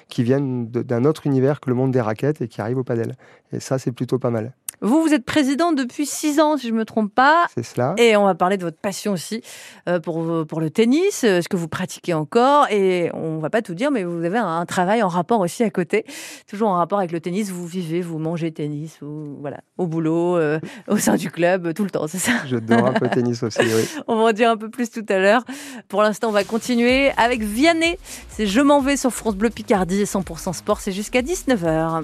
qui 0.07 0.23
viennent 0.23 0.67
d'un 0.67 1.05
autre 1.05 1.25
univers 1.25 1.59
que 1.59 1.69
le 1.69 1.75
monde 1.75 1.91
des 1.91 2.01
raquettes 2.01 2.41
et 2.41 2.47
qui 2.47 2.61
arrivent 2.61 2.77
au 2.77 2.83
padel. 2.83 3.15
Et 3.51 3.59
ça, 3.59 3.79
c'est 3.79 3.91
plutôt 3.91 4.19
pas 4.19 4.29
mal. 4.29 4.53
Vous, 4.81 5.01
vous 5.01 5.13
êtes 5.13 5.25
président 5.25 5.73
depuis 5.73 6.05
six 6.05 6.39
ans, 6.39 6.57
si 6.57 6.67
je 6.67 6.73
me 6.73 6.85
trompe 6.85 7.13
pas. 7.13 7.47
C'est 7.53 7.63
cela. 7.63 7.95
Et 7.97 8.15
on 8.15 8.25
va 8.25 8.35
parler 8.35 8.57
de 8.57 8.63
votre 8.63 8.77
passion 8.77 9.13
aussi 9.13 9.41
euh, 9.87 9.99
pour, 9.99 10.45
pour 10.47 10.61
le 10.61 10.69
tennis, 10.69 11.23
euh, 11.23 11.41
ce 11.41 11.49
que 11.49 11.57
vous 11.57 11.67
pratiquez 11.67 12.13
encore. 12.13 12.67
Et 12.71 13.11
on 13.13 13.39
va 13.39 13.49
pas 13.49 13.61
tout 13.61 13.73
dire, 13.73 13.91
mais 13.91 14.03
vous 14.03 14.23
avez 14.23 14.37
un, 14.37 14.65
travail 14.65 15.03
en 15.03 15.07
rapport 15.07 15.39
aussi 15.39 15.63
à 15.63 15.69
côté, 15.69 16.05
toujours 16.47 16.69
en 16.69 16.75
rapport 16.75 16.99
avec 16.99 17.11
le 17.11 17.19
tennis. 17.19 17.49
Vous 17.49 17.65
vivez, 17.67 18.01
vous 18.01 18.19
mangez 18.19 18.51
tennis, 18.51 18.97
vous, 19.01 19.37
voilà, 19.41 19.57
au 19.77 19.87
boulot, 19.87 20.37
euh, 20.37 20.59
au 20.87 20.97
sein 20.97 21.15
du 21.15 21.29
club, 21.29 21.73
tout 21.73 21.83
le 21.83 21.89
temps, 21.89 22.07
c'est 22.07 22.19
ça? 22.19 22.31
Je 22.47 22.57
dors 22.57 22.85
un 22.85 22.93
peu 22.93 23.09
tennis 23.09 23.43
aussi, 23.43 23.61
oui. 23.61 23.87
On 24.07 24.15
va 24.15 24.23
en 24.29 24.31
dire 24.31 24.49
un 24.49 24.57
peu 24.57 24.69
plus 24.69 24.89
tout 24.89 25.05
à 25.09 25.17
l'heure. 25.17 25.43
Pour 25.87 26.03
l'instant, 26.03 26.29
on 26.29 26.31
va 26.31 26.43
continuer 26.43 27.11
avec 27.17 27.41
Vianney. 27.41 27.97
C'est 28.29 28.45
Je 28.47 28.61
m'en 28.61 28.81
vais 28.81 28.97
sur 28.97 29.11
France 29.11 29.35
Bleu 29.35 29.49
Picardie 29.49 30.01
et 30.01 30.05
100% 30.05 30.53
sport, 30.53 30.79
c'est 30.79 30.91
jusqu'à 30.91 31.21
19h. 31.21 32.03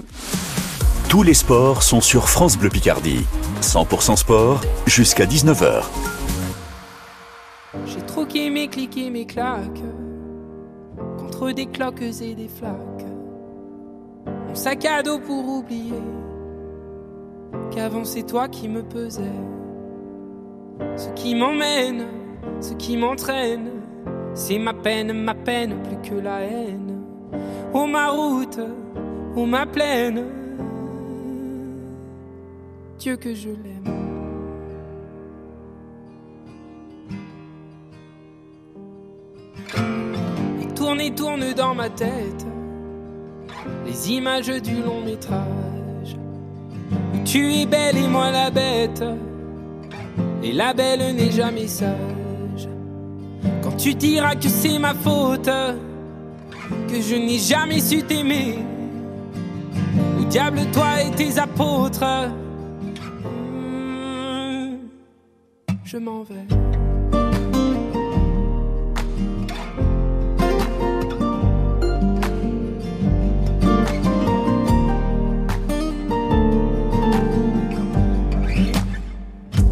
Tous 1.08 1.22
les 1.22 1.34
sports 1.34 1.84
sont 1.84 2.00
sur 2.00 2.28
France 2.28 2.58
Bleu 2.58 2.68
Picardie. 2.68 3.24
100% 3.60 4.16
sport 4.16 4.60
jusqu'à 4.86 5.24
19h. 5.24 5.84
J'ai 7.86 8.00
troqué 8.02 8.50
mes 8.50 8.66
clics 8.66 8.98
et 8.98 9.10
mes 9.10 9.24
claques 9.24 9.84
contre 11.16 11.52
des 11.52 11.66
cloques 11.66 12.02
et 12.02 12.34
des 12.34 12.48
flaques. 12.48 13.06
Mon 14.48 14.54
sac 14.56 14.84
à 14.84 15.04
dos 15.04 15.20
pour 15.20 15.48
oublier 15.48 16.02
qu'avant 17.70 18.04
c'est 18.04 18.24
toi 18.24 18.48
qui 18.48 18.68
me 18.68 18.82
pesais. 18.82 19.22
Ce 20.96 21.08
qui 21.10 21.36
m'emmène, 21.36 22.06
ce 22.60 22.72
qui 22.74 22.96
m'entraîne, 22.96 23.70
c'est 24.34 24.58
ma 24.58 24.74
peine, 24.74 25.12
ma 25.12 25.34
peine 25.34 25.76
plus 25.84 26.10
que 26.10 26.16
la 26.16 26.40
haine. 26.40 27.00
Oh 27.72 27.86
ma 27.86 28.08
route, 28.08 28.58
oh 29.36 29.46
ma 29.46 29.66
plaine, 29.66 30.24
Dieu 32.98 33.16
que 33.16 33.34
je 33.34 33.48
l'aime. 33.48 33.84
Et 40.62 40.74
tourne 40.74 41.00
et 41.00 41.14
tourne 41.14 41.52
dans 41.52 41.74
ma 41.74 41.90
tête 41.90 42.46
les 43.84 44.12
images 44.12 44.62
du 44.62 44.82
long 44.82 45.02
métrage. 45.04 46.16
Où 47.14 47.18
tu 47.24 47.52
es 47.52 47.66
belle 47.66 47.98
et 47.98 48.08
moi 48.08 48.30
la 48.30 48.50
bête. 48.50 49.04
Et 50.42 50.52
la 50.52 50.72
belle 50.72 51.14
n'est 51.16 51.32
jamais 51.32 51.66
sage. 51.66 52.68
Quand 53.62 53.76
tu 53.76 53.94
diras 53.94 54.36
que 54.36 54.48
c'est 54.48 54.78
ma 54.78 54.94
faute, 54.94 55.50
que 56.88 57.00
je 57.00 57.14
n'ai 57.14 57.38
jamais 57.38 57.80
su 57.80 58.02
t'aimer. 58.02 58.58
Où 60.18 60.24
diable 60.24 60.60
toi 60.72 61.02
et 61.02 61.10
tes 61.10 61.38
apôtres. 61.38 62.30
Je 65.86 65.98
m'en 65.98 66.24
vais. 66.24 66.34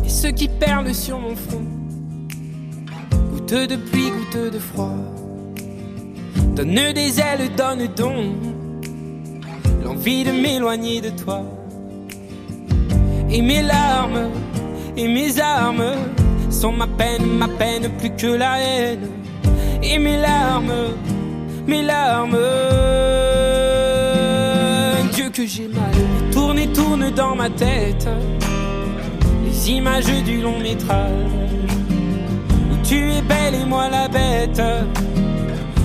et 0.04 0.08
ceux 0.08 0.30
qui 0.30 0.46
perlent 0.46 0.94
sur 0.94 1.18
mon 1.18 1.34
front. 1.34 1.64
Goutteux 3.32 3.66
de 3.66 3.74
pluie, 3.74 4.10
goutteux 4.10 4.52
de 4.52 4.58
froid. 4.60 4.94
Donne 6.54 6.92
des 6.92 7.18
ailes, 7.18 7.50
donne 7.56 7.88
donc 7.96 8.36
l'envie 9.82 10.22
de 10.22 10.30
m'éloigner 10.30 11.00
de 11.00 11.10
toi. 11.10 11.42
Et 13.28 13.42
mes 13.42 13.62
larmes 13.62 14.30
et 14.96 15.08
mes 15.08 15.40
armes 15.40 15.94
sont 16.50 16.72
ma 16.72 16.86
peine, 16.86 17.26
ma 17.38 17.48
peine 17.48 17.90
plus 17.98 18.10
que 18.10 18.26
la 18.26 18.58
haine. 18.60 19.08
Et 19.82 19.98
mes 19.98 20.16
larmes, 20.16 20.72
mes 21.66 21.82
larmes, 21.82 22.38
Dieu 25.12 25.30
que 25.30 25.46
j'ai 25.46 25.68
mal. 25.68 25.92
Tourne 26.32 26.58
et 26.58 26.68
tourne 26.68 27.10
dans 27.10 27.34
ma 27.34 27.50
tête. 27.50 28.08
Les 29.44 29.70
images 29.72 30.22
du 30.24 30.40
long 30.40 30.58
métrage. 30.58 31.10
Où 32.72 32.86
tu 32.86 33.10
es 33.10 33.22
belle 33.22 33.54
et 33.62 33.64
moi 33.64 33.88
la 33.88 34.08
bête. 34.08 34.62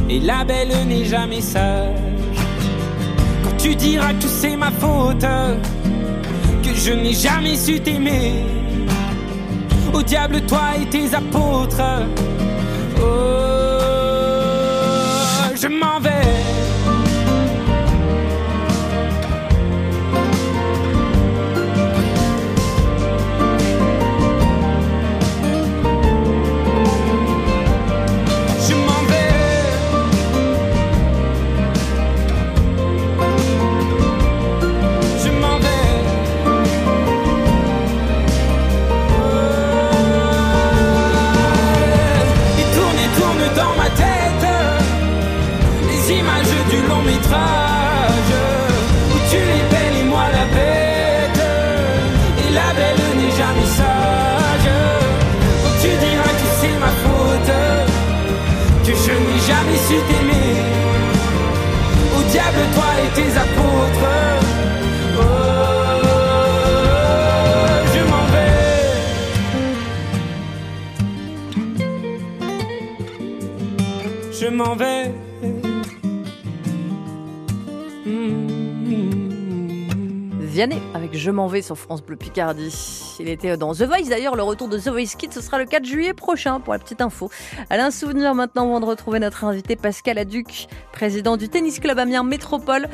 Et 0.09 0.19
la 0.19 0.43
belle 0.43 0.87
n'est 0.87 1.05
jamais 1.05 1.41
sage. 1.41 1.95
Quand 3.43 3.57
tu 3.57 3.75
diras 3.75 4.13
que 4.13 4.27
c'est 4.27 4.55
ma 4.55 4.71
faute 4.71 5.25
que 6.63 6.73
je 6.75 6.93
n'ai 6.93 7.13
jamais 7.13 7.55
su 7.55 7.79
t'aimer 7.79 8.58
au 9.99 10.03
diable 10.03 10.41
toi 10.41 10.77
et 10.81 10.85
tes 10.85 11.13
apôtres. 11.13 11.81
Oh 13.01 13.38
m'en 74.59 74.75
vais. 74.75 75.13
Vianney 80.41 80.81
avec 80.93 81.15
Je 81.15 81.31
m'en 81.31 81.47
vais 81.47 81.61
sur 81.61 81.77
France 81.77 82.03
Bleu 82.03 82.17
Picardie. 82.17 83.15
Il 83.21 83.29
était 83.29 83.55
dans 83.55 83.73
The 83.73 83.83
Voice 83.83 84.09
d'ailleurs, 84.09 84.35
le 84.35 84.43
retour 84.43 84.67
de 84.67 84.77
The 84.77 84.89
Voice 84.89 85.15
Kids, 85.17 85.31
ce 85.31 85.41
sera 85.41 85.59
le 85.59 85.65
4 85.65 85.85
juillet 85.85 86.13
prochain 86.13 86.59
pour 86.59 86.73
la 86.73 86.79
petite 86.79 86.99
info. 86.99 87.29
Alain 87.69 87.89
Souvenir 87.89 88.35
maintenant 88.35 88.67
avant 88.67 88.81
de 88.81 88.85
retrouver 88.85 89.19
notre 89.19 89.45
invité 89.45 89.77
Pascal 89.77 90.17
Aduc, 90.17 90.67
président 90.91 91.37
du 91.37 91.47
Tennis 91.47 91.79
Club 91.79 91.97
Amiens 91.97 92.23
Métropole. 92.23 92.89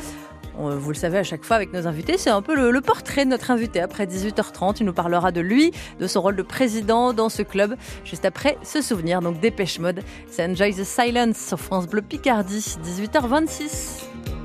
On- 0.58 0.76
Vous 0.78 0.90
le 0.90 0.96
savez 0.96 1.18
à 1.18 1.24
chaque 1.24 1.44
fois 1.44 1.56
avec 1.58 1.74
nos 1.74 1.88
invités, 1.88 2.18
c'est 2.18 2.30
un 2.30 2.42
peu 2.42 2.56
le, 2.56 2.82
portrait 2.82 3.26
de 3.26 3.30
notre 3.32 3.52
invité. 3.52 3.80
Après 3.82 4.06
18h30, 4.06 4.78
il 4.80 4.86
nous 4.86 4.94
parlera 4.94 5.32
de 5.32 5.42
lui, 5.42 5.72
de 6.00 6.08
son 6.08 6.22
rôle 6.22 6.36
de 6.36 6.44
président 6.44 7.14
dans 7.14 7.30
ce 7.30 7.42
club. 7.42 7.76
Juste 8.04 8.26
après 8.26 8.58
ce 8.64 8.82
souvenir, 8.82 9.22
donc 9.22 9.40
Dépêche 9.40 9.80
Mode, 9.80 10.02
c'est 10.30 10.46
Enjoy 10.46 10.74
the 10.74 10.84
Silence 10.84 11.38
sur 11.38 11.60
France 11.60 11.88
Bleu 11.88 12.02
Picardie, 12.02 12.76
18h26. 12.84 14.04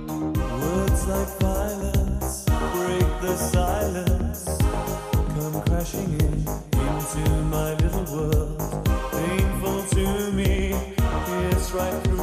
Words 0.09 1.07
like 1.09 1.29
violence, 1.41 2.45
the 3.23 3.37
silence 3.37 4.45
come 5.39 5.63
crashing 5.67 6.19
in 6.21 6.45
into 6.75 7.31
my 7.51 7.75
little 7.83 8.05
world. 8.15 8.61
Painful 9.13 9.83
to 9.91 10.33
me, 10.33 10.75
it's 11.53 11.73
right 11.73 12.03
through 12.05 12.20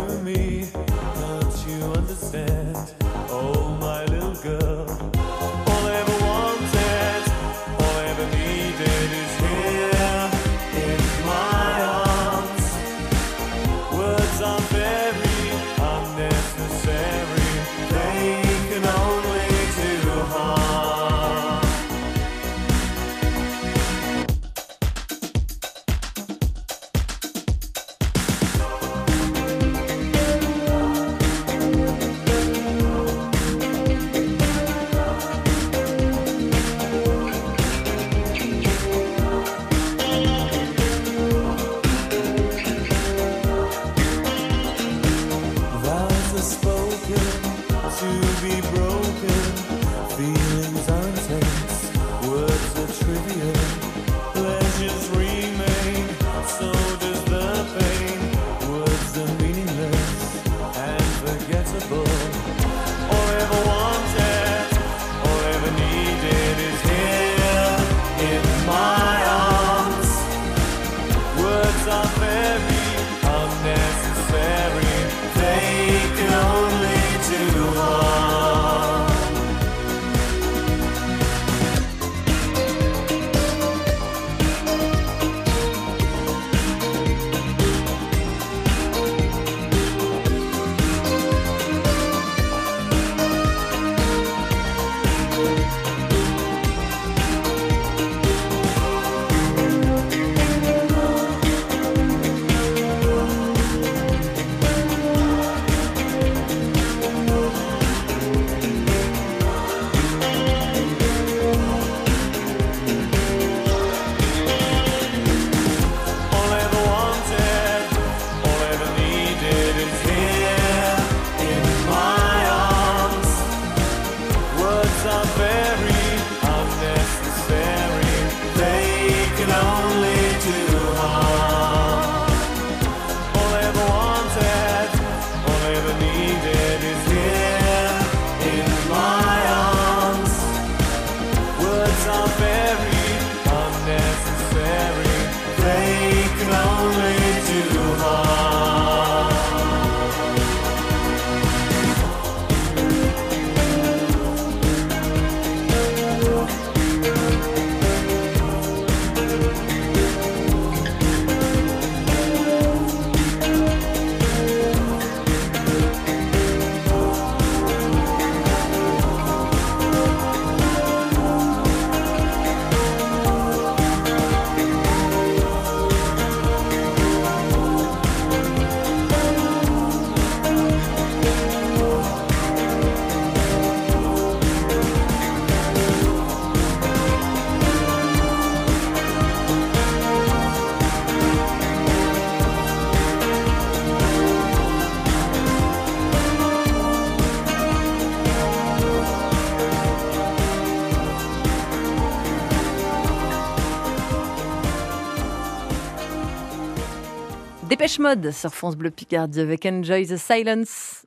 Dépêche 207.88 208.00
Mode 208.00 208.32
sur 208.34 208.54
France 208.54 208.76
Bleu 208.76 208.92
Picardie 208.92 209.40
avec 209.40 209.66
Enjoy 209.66 210.06
the 210.06 210.18
Silence. 210.18 211.06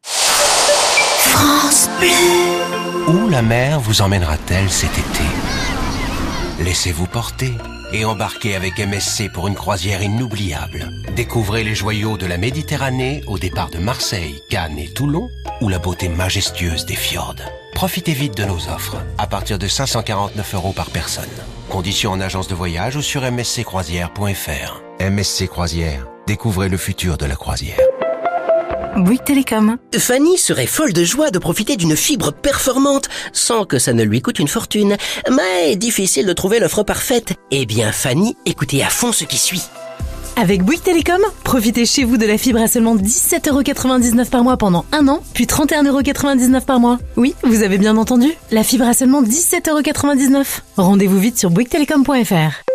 Où 3.07 3.29
la 3.29 3.43
mer 3.43 3.81
vous 3.81 4.01
emmènera-t-elle 4.01 4.71
cet 4.71 4.93
été? 4.93 5.25
Laissez-vous 6.65 7.07
porter 7.07 7.53
et 7.93 8.07
embarquez 8.07 8.57
avec 8.57 8.79
MSC 8.79 9.31
pour 9.31 9.47
une 9.47 9.57
croisière 9.57 10.03
inoubliable. 10.03 10.89
Découvrez 11.15 11.65
les 11.65 11.75
joyaux 11.75 12.17
de 12.17 12.25
la 12.25 12.39
Méditerranée 12.39 13.25
au 13.27 13.39
départ 13.39 13.69
de 13.69 13.77
Marseille, 13.77 14.41
Cannes 14.49 14.79
et 14.79 14.89
Toulon 14.89 15.29
ou 15.61 15.69
la 15.69 15.79
beauté 15.79 16.09
majestueuse 16.09 16.87
des 16.87 16.97
fjords. 16.97 17.43
Profitez 17.75 18.15
vite 18.15 18.39
de 18.39 18.45
nos 18.45 18.71
offres 18.71 18.97
à 19.19 19.27
partir 19.27 19.59
de 19.59 19.67
549 19.67 20.55
euros 20.55 20.73
par 20.73 20.89
personne. 20.89 21.29
Conditions 21.69 22.13
en 22.13 22.23
agence 22.23 22.49
de 22.49 22.55
voyage 22.55 22.97
ou 22.97 23.03
sur 23.03 23.21
msccroisière.fr. 23.31 24.83
MSC 25.01 25.47
Croisière, 25.47 26.07
découvrez 26.31 26.69
le 26.69 26.77
futur 26.77 27.19
de 27.19 27.27
la 27.27 27.35
croisière. 27.35 27.77
Bouygues 28.97 29.25
Télécom. 29.25 29.79
Fanny 29.99 30.39
serait 30.39 30.69
folle 30.69 30.93
de 30.93 31.03
joie 31.03 31.33
de 31.33 31.41
profiter 31.41 31.77
d'une 31.77 31.97
fibre 31.97 32.33
performante 32.33 33.09
sans 33.33 33.65
que 33.65 33.81
ça 33.81 33.93
ne 33.93 34.05
lui 34.05 34.23
coûte 34.23 34.39
une 34.39 34.47
fortune. 34.47 34.97
Mais 35.29 35.75
difficile 35.75 36.27
de 36.27 36.33
trouver 36.33 36.61
l'offre 36.61 36.85
parfaite. 36.85 37.35
Eh 37.51 37.67
bien 37.67 37.91
Fanny, 37.91 38.37
écoutez 38.47 38.81
à 38.85 38.91
fond 38.91 39.11
ce 39.11 39.25
qui 39.25 39.39
suit. 39.39 39.65
Avec 40.37 40.63
Bouygues 40.63 40.85
Télécom, 40.85 41.21
profitez 41.43 41.85
chez 41.85 42.05
vous 42.05 42.17
de 42.17 42.27
la 42.27 42.39
fibre 42.39 42.61
à 42.61 42.69
seulement 42.69 42.95
17,99€ 42.95 44.31
par 44.31 44.45
mois 44.45 44.57
pendant 44.57 44.85
un 44.93 45.09
an, 45.09 45.25
puis 45.35 45.47
31,99€ 45.47 46.61
par 46.61 46.79
mois. 46.79 47.01
Oui, 47.17 47.35
vous 47.43 47.65
avez 47.65 47.77
bien 47.77 47.97
entendu, 47.97 48.29
la 48.53 48.63
fibre 48.63 48.87
à 48.87 48.95
seulement 48.95 49.25
17,99€. 49.25 50.61
Rendez-vous 50.77 51.19
vite 51.19 51.41
sur 51.41 51.51
bouyguestelecom.fr. 51.51 52.70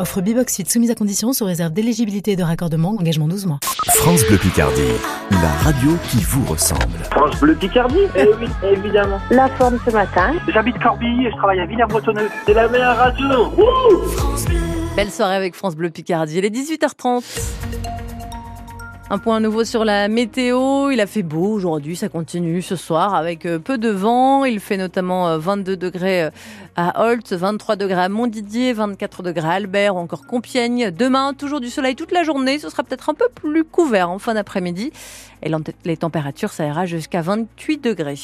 Offre 0.00 0.22
Bibox 0.22 0.54
Suite 0.54 0.70
soumise 0.70 0.90
à 0.90 0.94
condition 0.94 1.34
sous 1.34 1.44
réserve 1.44 1.74
d'éligibilité 1.74 2.32
et 2.32 2.36
de 2.36 2.42
raccordement, 2.42 2.96
engagement 2.98 3.28
12 3.28 3.44
mois. 3.44 3.58
France 3.96 4.24
Bleu 4.24 4.38
Picardie, 4.38 4.80
la 5.30 5.50
radio 5.62 5.90
qui 6.10 6.22
vous 6.24 6.42
ressemble. 6.46 6.96
France 7.10 7.38
Bleu 7.38 7.54
Picardie 7.54 8.06
Eh 8.16 8.24
oui, 8.40 8.48
évidemment. 8.72 9.18
La 9.30 9.48
forme 9.56 9.78
ce 9.84 9.90
matin. 9.90 10.32
J'habite 10.48 10.78
Corbie 10.82 11.26
et 11.26 11.30
je 11.30 11.36
travaille 11.36 11.60
à 11.60 11.66
Villers-Bretonneux. 11.66 12.30
C'est 12.46 12.54
la 12.54 12.68
meilleure 12.68 12.96
radio 12.96 13.50
Wouh 13.58 14.36
Belle 14.96 15.10
soirée 15.10 15.36
avec 15.36 15.54
France 15.54 15.76
Bleu 15.76 15.90
Picardie. 15.90 16.38
Il 16.38 16.46
est 16.46 16.48
18h30. 16.48 17.22
Un 19.12 19.18
point 19.18 19.40
nouveau 19.40 19.64
sur 19.64 19.84
la 19.84 20.06
météo. 20.06 20.90
Il 20.90 21.00
a 21.00 21.06
fait 21.08 21.24
beau 21.24 21.52
aujourd'hui, 21.52 21.96
ça 21.96 22.08
continue 22.08 22.62
ce 22.62 22.76
soir 22.76 23.12
avec 23.16 23.44
euh, 23.44 23.58
peu 23.58 23.76
de 23.76 23.88
vent. 23.88 24.44
Il 24.44 24.60
fait 24.60 24.76
notamment 24.76 25.26
euh, 25.26 25.38
22 25.38 25.76
degrés 25.76 26.22
euh, 26.22 26.30
à 26.76 27.04
Holt, 27.04 27.32
23 27.32 27.74
degrés 27.74 28.02
à 28.02 28.08
Montdidier, 28.08 28.72
24 28.72 29.24
degrés 29.24 29.48
à 29.48 29.52
Albert 29.54 29.96
ou 29.96 29.98
encore 29.98 30.28
Compiègne. 30.28 30.92
Demain, 30.92 31.34
toujours 31.34 31.58
du 31.58 31.70
soleil 31.70 31.96
toute 31.96 32.12
la 32.12 32.22
journée. 32.22 32.60
Ce 32.60 32.68
sera 32.68 32.84
peut-être 32.84 33.10
un 33.10 33.14
peu 33.14 33.28
plus 33.34 33.64
couvert 33.64 34.10
en 34.10 34.20
fin 34.20 34.34
d'après-midi. 34.34 34.92
Et 35.42 35.50
les 35.84 35.96
températures, 35.96 36.52
ça 36.52 36.64
ira 36.66 36.86
jusqu'à 36.86 37.20
28 37.20 37.82
degrés. 37.82 38.14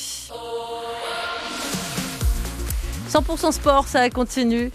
100% 3.09 3.53
sport, 3.53 3.87
ça 3.87 4.11
continue 4.11 4.71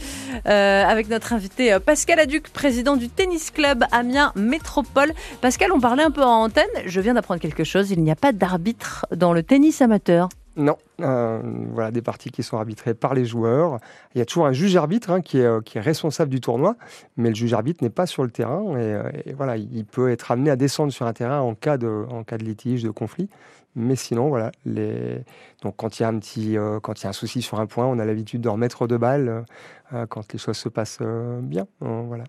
euh, 0.48 0.86
avec 0.86 1.10
notre 1.10 1.34
invité 1.34 1.74
euh, 1.74 1.80
Pascal 1.80 2.20
Aduc, 2.20 2.50
président 2.50 2.96
du 2.96 3.10
tennis 3.10 3.52
club 3.52 3.84
Amiens 3.92 4.32
Métropole. 4.36 5.12
Pascal, 5.42 5.72
on 5.74 5.80
parlait 5.80 6.04
un 6.04 6.12
peu 6.12 6.24
en 6.24 6.44
antenne. 6.44 6.66
Je 6.86 7.02
viens 7.02 7.14
d'apprendre 7.14 7.42
quelque 7.42 7.64
chose. 7.64 7.92
Il 7.92 8.02
n'y 8.04 8.12
a 8.12 8.16
pas 8.16 8.32
d'arbitre 8.32 9.06
dans 9.14 9.34
le 9.34 9.44
tennis 9.44 9.82
amateur. 9.82 10.30
Non, 10.58 10.78
euh, 11.02 11.42
voilà 11.74 11.92
des 11.92 12.02
parties 12.02 12.30
qui 12.30 12.44
sont 12.44 12.58
arbitrées 12.58 12.94
par 12.94 13.14
les 13.14 13.26
joueurs. 13.26 13.80
Il 14.16 14.20
y 14.20 14.22
a 14.22 14.26
toujours 14.26 14.46
un 14.46 14.54
juge 14.54 14.76
arbitre 14.76 15.10
hein, 15.10 15.22
qui, 15.22 15.38
est, 15.38 15.80
responsable 15.80 16.30
du 16.30 16.42
tournoi, 16.42 16.76
mais 17.18 17.30
le 17.30 17.36
juge 17.36 17.54
arbitre 17.54 17.84
n'est 17.84 17.90
pas 17.90 18.06
sur 18.06 18.24
le 18.24 18.32
terrain 18.32 18.78
et, 18.78 19.34
voilà, 19.34 19.56
il 19.56 19.86
peut 19.86 20.10
être 20.10 20.32
amené 20.32 20.50
à 20.50 20.58
descendre 20.58 20.92
sur 20.92 21.06
un 21.06 21.14
terrain 21.14 21.40
en 21.40 21.56
cas 21.56 21.78
de 21.78 22.06
litige, 22.38 22.84
de 22.84 22.90
conflit. 22.90 23.30
Mais 23.76 23.96
sinon, 23.96 24.28
voilà, 24.30 24.52
les... 24.66 25.24
donc 25.62 25.76
quand 25.78 26.00
il 26.00 26.04
y 26.04 26.06
a 26.06 26.10
un 26.10 26.20
petit, 26.20 26.58
euh, 26.58 26.80
quand 26.80 27.00
il 27.00 27.04
y 27.04 27.08
a 27.08 27.10
un 27.10 27.14
souci 27.14 27.42
sur 27.42 27.60
un 27.60 27.66
point, 27.66 27.86
on 27.86 28.00
a 28.00 28.06
l'habitude 28.06 28.42
de 28.42 28.50
remettre 28.50 28.88
deux 28.88 28.98
balles 28.98 29.46
euh, 29.94 30.06
quand 30.08 30.34
les 30.34 30.40
choses 30.40 30.58
se 30.58 30.70
passent 30.70 31.00
euh, 31.02 31.40
bien. 31.42 31.68
Euh, 31.84 32.02
voilà. 32.06 32.26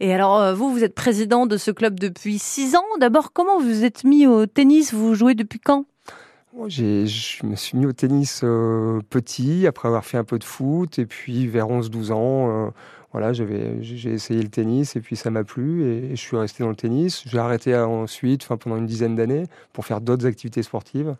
Et 0.00 0.14
alors, 0.14 0.38
euh, 0.38 0.54
vous, 0.54 0.72
vous 0.72 0.82
êtes 0.82 0.94
président 0.94 1.46
de 1.46 1.56
ce 1.56 1.70
club 1.70 2.00
depuis 2.00 2.38
six 2.38 2.74
ans. 2.74 2.84
D'abord, 3.00 3.32
comment 3.32 3.58
vous 3.58 3.66
vous 3.66 3.84
êtes 3.84 4.04
mis 4.04 4.26
au 4.26 4.46
tennis? 4.46 4.94
Vous 4.94 5.14
jouez 5.14 5.34
depuis 5.34 5.60
quand? 5.60 5.84
Je 6.66 7.46
me 7.46 7.54
suis 7.54 7.78
mis 7.78 7.86
au 7.86 7.92
tennis 7.92 8.40
euh, 8.42 9.00
petit, 9.08 9.66
après 9.66 9.88
avoir 9.88 10.04
fait 10.04 10.18
un 10.18 10.24
peu 10.24 10.38
de 10.38 10.44
foot, 10.44 10.98
et 10.98 11.06
puis 11.06 11.46
vers 11.46 11.68
11-12 11.68 12.12
ans, 12.12 12.66
euh, 12.66 12.70
voilà, 13.12 13.32
j'avais, 13.32 13.82
j'ai 13.82 14.10
essayé 14.12 14.40
le 14.42 14.48
tennis, 14.48 14.94
et 14.96 15.00
puis 15.00 15.16
ça 15.16 15.30
m'a 15.30 15.42
plu, 15.44 15.84
et, 15.84 16.10
je 16.10 16.20
suis 16.20 16.36
resté 16.36 16.62
dans 16.62 16.70
le 16.70 16.76
tennis. 16.76 17.24
J'ai 17.26 17.38
arrêté 17.38 17.74
euh, 17.74 17.86
ensuite, 17.86 18.42
enfin, 18.44 18.56
pendant 18.56 18.76
une 18.76 18.86
dizaine 18.86 19.16
d'années, 19.16 19.44
pour 19.72 19.84
faire 19.84 20.00
d'autres 20.00 20.26
activités 20.26 20.62
sportives. 20.62 21.16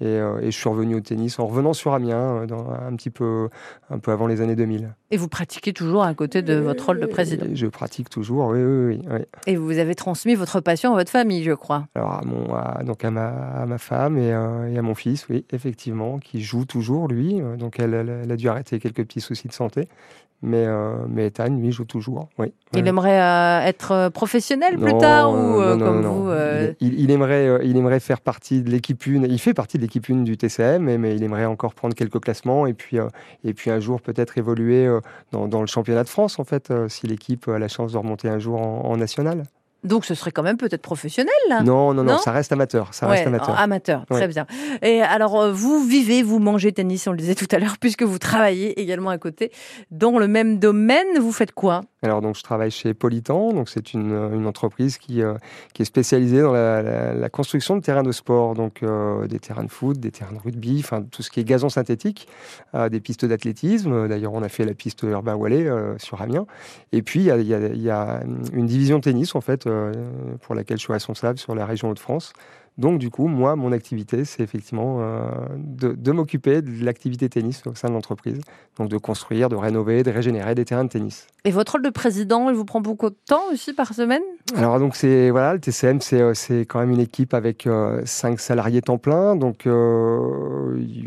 Et, 0.00 0.06
euh, 0.06 0.40
et 0.40 0.46
je 0.46 0.58
suis 0.58 0.68
revenu 0.68 0.96
au 0.96 1.00
tennis 1.00 1.38
en 1.38 1.46
revenant 1.46 1.72
sur 1.72 1.94
Amiens, 1.94 2.42
euh, 2.42 2.46
dans, 2.46 2.68
un 2.70 2.96
petit 2.96 3.10
peu, 3.10 3.48
un 3.90 4.00
peu 4.00 4.10
avant 4.10 4.26
les 4.26 4.40
années 4.40 4.56
2000. 4.56 4.92
Et 5.12 5.16
vous 5.16 5.28
pratiquez 5.28 5.72
toujours 5.72 6.02
à 6.02 6.12
côté 6.14 6.42
de 6.42 6.54
votre 6.54 6.86
rôle 6.86 6.98
de 6.98 7.06
président? 7.06 7.46
Je 7.52 7.66
pratique 7.68 8.10
toujours, 8.10 8.48
oui, 8.48 8.58
oui, 8.60 8.96
oui. 8.96 9.08
oui. 9.12 9.18
Et 9.46 9.54
vous 9.54 9.78
avez 9.78 9.94
transmis 9.94 10.34
votre 10.34 10.60
passion 10.60 10.92
à 10.94 10.96
votre 10.96 11.12
famille, 11.12 11.44
je 11.44 11.52
crois. 11.52 11.86
Alors 11.94 12.12
à, 12.14 12.22
mon, 12.24 12.52
à- 12.54 12.82
donc 12.82 13.04
à, 13.04 13.12
ma, 13.12 13.28
à 13.28 13.66
ma 13.66 13.78
femme 13.78 14.18
et, 14.18 14.32
euh, 14.32 14.66
et 14.72 14.76
à 14.78 14.82
mon 14.82 14.96
fils, 14.96 15.28
oui, 15.28 15.44
effectivement, 15.52 16.18
qui 16.18 16.40
joue 16.42 16.64
toujours, 16.64 17.06
lui. 17.06 17.40
Euh, 17.40 17.54
Donc 17.56 17.78
elle, 17.78 17.94
elle- 17.94 18.22
elle 18.24 18.32
a 18.32 18.36
dû 18.36 18.48
arrêter 18.48 18.80
quelques 18.80 19.04
petits 19.04 19.20
soucis 19.20 19.46
de 19.46 19.52
santé. 19.52 19.86
Mais, 20.42 20.66
euh, 20.66 20.96
mais 21.08 21.26
Ethan, 21.28 21.48
lui, 21.48 21.72
joue 21.72 21.84
toujours. 21.84 22.28
Oui. 22.38 22.52
Il 22.74 22.86
aimerait 22.86 23.20
euh, 23.20 23.66
être 23.66 23.92
euh, 23.92 24.10
professionnel 24.10 24.76
plus 24.76 24.92
Non, 24.92 24.98
tard 24.98 25.32
ou 25.32 25.60
euh, 25.60 25.76
non, 25.76 25.86
comme 25.86 26.02
vous 26.02 26.74
Il, 26.80 27.10
aimerait, 27.10 27.60
il 27.64 27.76
aimerait 27.76 28.00
faire 28.00 28.20
partie 28.20 28.62
de 28.62 28.70
l'équipe 28.70 29.02
1. 29.06 29.24
Il 29.24 29.38
fait 29.38 29.54
partie 29.54 29.78
de 29.78 29.82
l'équipe 29.82 30.04
1 30.08 30.22
du 30.22 30.36
TCM, 30.36 30.98
mais, 30.98 31.14
il 31.14 31.22
aimerait 31.22 31.46
encore 31.46 31.74
prendre 31.74 31.94
quelques 31.94 32.20
classements 32.20 32.66
et 32.66 32.74
puis, 32.74 32.98
et 33.44 33.54
puis 33.54 33.70
un 33.70 33.80
jour 33.80 34.00
peut-être 34.02 34.36
évoluer 34.36 34.88
dans, 35.32 35.48
dans 35.48 35.60
le 35.60 35.66
championnat 35.66 36.04
de 36.04 36.08
France, 36.08 36.38
en 36.38 36.44
fait, 36.44 36.72
si 36.88 37.06
l'équipe 37.06 37.48
a 37.48 37.58
la 37.58 37.68
chance 37.68 37.92
de 37.92 37.98
remonter 37.98 38.28
un 38.28 38.38
jour 38.38 38.60
en, 38.60 38.84
en 38.84 38.96
national. 38.96 39.44
Donc 39.84 40.04
ce 40.04 40.14
serait 40.14 40.32
quand 40.32 40.42
même 40.42 40.56
peut-être 40.56 40.82
professionnel 40.82 41.32
là 41.48 41.62
Non, 41.62 41.92
non, 41.94 42.02
non, 42.02 42.12
Non 42.14 42.18
ça 42.18 42.32
reste 42.32 42.52
amateur. 42.52 42.92
Ça 42.94 43.06
Ouais, 43.06 43.12
reste 43.16 43.26
amateur. 43.26 43.58
amateur, 43.58 44.06
très 44.06 44.20
Ouais. 44.22 44.28
bien. 44.28 44.46
Et 44.82 45.02
alors, 45.02 45.40
euh, 45.40 45.52
vous 45.52 45.84
vivez, 45.84 46.22
vous 46.22 46.38
mangez 46.38 46.72
tennis, 46.72 47.06
on 47.06 47.10
le 47.12 47.18
disait 47.18 47.34
tout 47.34 47.48
à 47.50 47.58
l'heure, 47.58 47.76
puisque 47.80 48.02
vous 48.02 48.18
travaillez 48.18 48.80
également 48.80 49.10
à 49.10 49.18
côté 49.18 49.52
dans 49.90 50.18
le 50.18 50.26
même 50.26 50.58
domaine. 50.58 51.06
Vous 51.20 51.32
faites 51.32 51.52
quoi? 51.52 51.82
Alors 52.04 52.20
donc 52.20 52.36
je 52.36 52.42
travaille 52.42 52.70
chez 52.70 52.92
Politan, 52.92 53.54
donc 53.54 53.70
c'est 53.70 53.94
une, 53.94 54.12
une 54.34 54.46
entreprise 54.46 54.98
qui, 54.98 55.22
euh, 55.22 55.36
qui 55.72 55.80
est 55.80 55.86
spécialisée 55.86 56.42
dans 56.42 56.52
la, 56.52 57.30
construction 57.30 57.76
de 57.76 57.80
terrains 57.80 58.02
de 58.02 58.12
sport, 58.12 58.52
donc 58.52 58.82
euh, 58.82 59.26
des 59.26 59.38
terrains 59.38 59.64
de 59.64 59.70
foot, 59.70 59.98
des 59.98 60.10
terrains 60.10 60.34
de 60.34 60.38
rugby, 60.38 60.80
enfin 60.80 61.02
tout 61.02 61.22
ce 61.22 61.30
qui 61.30 61.40
est 61.40 61.44
gazon 61.44 61.70
synthétique, 61.70 62.28
euh, 62.74 62.90
des 62.90 63.00
pistes 63.00 63.24
d'athlétisme. 63.24 64.06
D'ailleurs 64.06 64.34
on 64.34 64.42
a 64.42 64.50
fait 64.50 64.66
la 64.66 64.74
piste 64.74 65.02
Urbain 65.02 65.34
Wallet 65.34 65.66
euh, 65.66 65.96
sur 65.96 66.20
Amiens. 66.20 66.44
Et 66.92 67.00
puis 67.00 67.20
il 67.20 67.26
y 67.26 67.30
a, 67.30 67.38
y 67.38 67.90
a- 67.90 68.20
une 68.52 68.66
division 68.66 69.00
tennis 69.00 69.34
en 69.34 69.40
fait 69.40 69.66
euh, 69.66 69.90
pour 70.42 70.54
laquelle 70.54 70.76
je 70.76 70.82
suis 70.82 70.92
responsable 70.92 71.38
sur 71.38 71.54
la 71.54 71.64
région 71.64 71.88
Hauts-de-France. 71.88 72.34
Donc 72.76 72.98
du 72.98 73.08
coup 73.08 73.28
moi 73.28 73.54
mon 73.54 73.70
activité 73.70 74.24
c'est 74.24 74.42
effectivement 74.42 74.98
euh, 75.00 75.26
de, 75.56 75.92
de 75.92 76.12
m'occuper 76.12 76.60
de 76.60 76.84
l'activité 76.84 77.28
tennis 77.28 77.62
au 77.66 77.74
sein 77.76 77.88
de 77.88 77.92
l'entreprise, 77.94 78.40
donc 78.78 78.88
de 78.88 78.96
construire, 78.98 79.48
de 79.48 79.54
rénover, 79.54 80.02
de 80.02 80.10
régénérer 80.10 80.56
des 80.56 80.64
terrains 80.64 80.82
de 80.84 80.88
tennis. 80.88 81.28
Et 81.44 81.50
votre 81.52 81.72
rôle 81.72 81.82
de 81.82 81.90
président, 81.90 82.48
il 82.50 82.56
vous 82.56 82.64
prend 82.64 82.80
beaucoup 82.80 83.10
de 83.10 83.16
temps 83.28 83.42
aussi 83.52 83.74
par 83.74 83.94
semaine? 83.94 84.22
Alors 84.56 84.80
donc 84.80 84.96
c'est 84.96 85.30
voilà 85.30 85.54
le 85.54 85.60
TCM 85.60 86.00
c'est 86.00 86.20
euh, 86.20 86.34
c'est 86.34 86.60
quand 86.66 86.80
même 86.80 86.90
une 86.90 87.00
équipe 87.00 87.32
avec 87.34 87.66
euh, 87.68 88.00
cinq 88.06 88.40
salariés 88.40 88.82
temps 88.82 88.98
plein. 88.98 89.36
Donc 89.36 89.66
euh, 89.66 90.18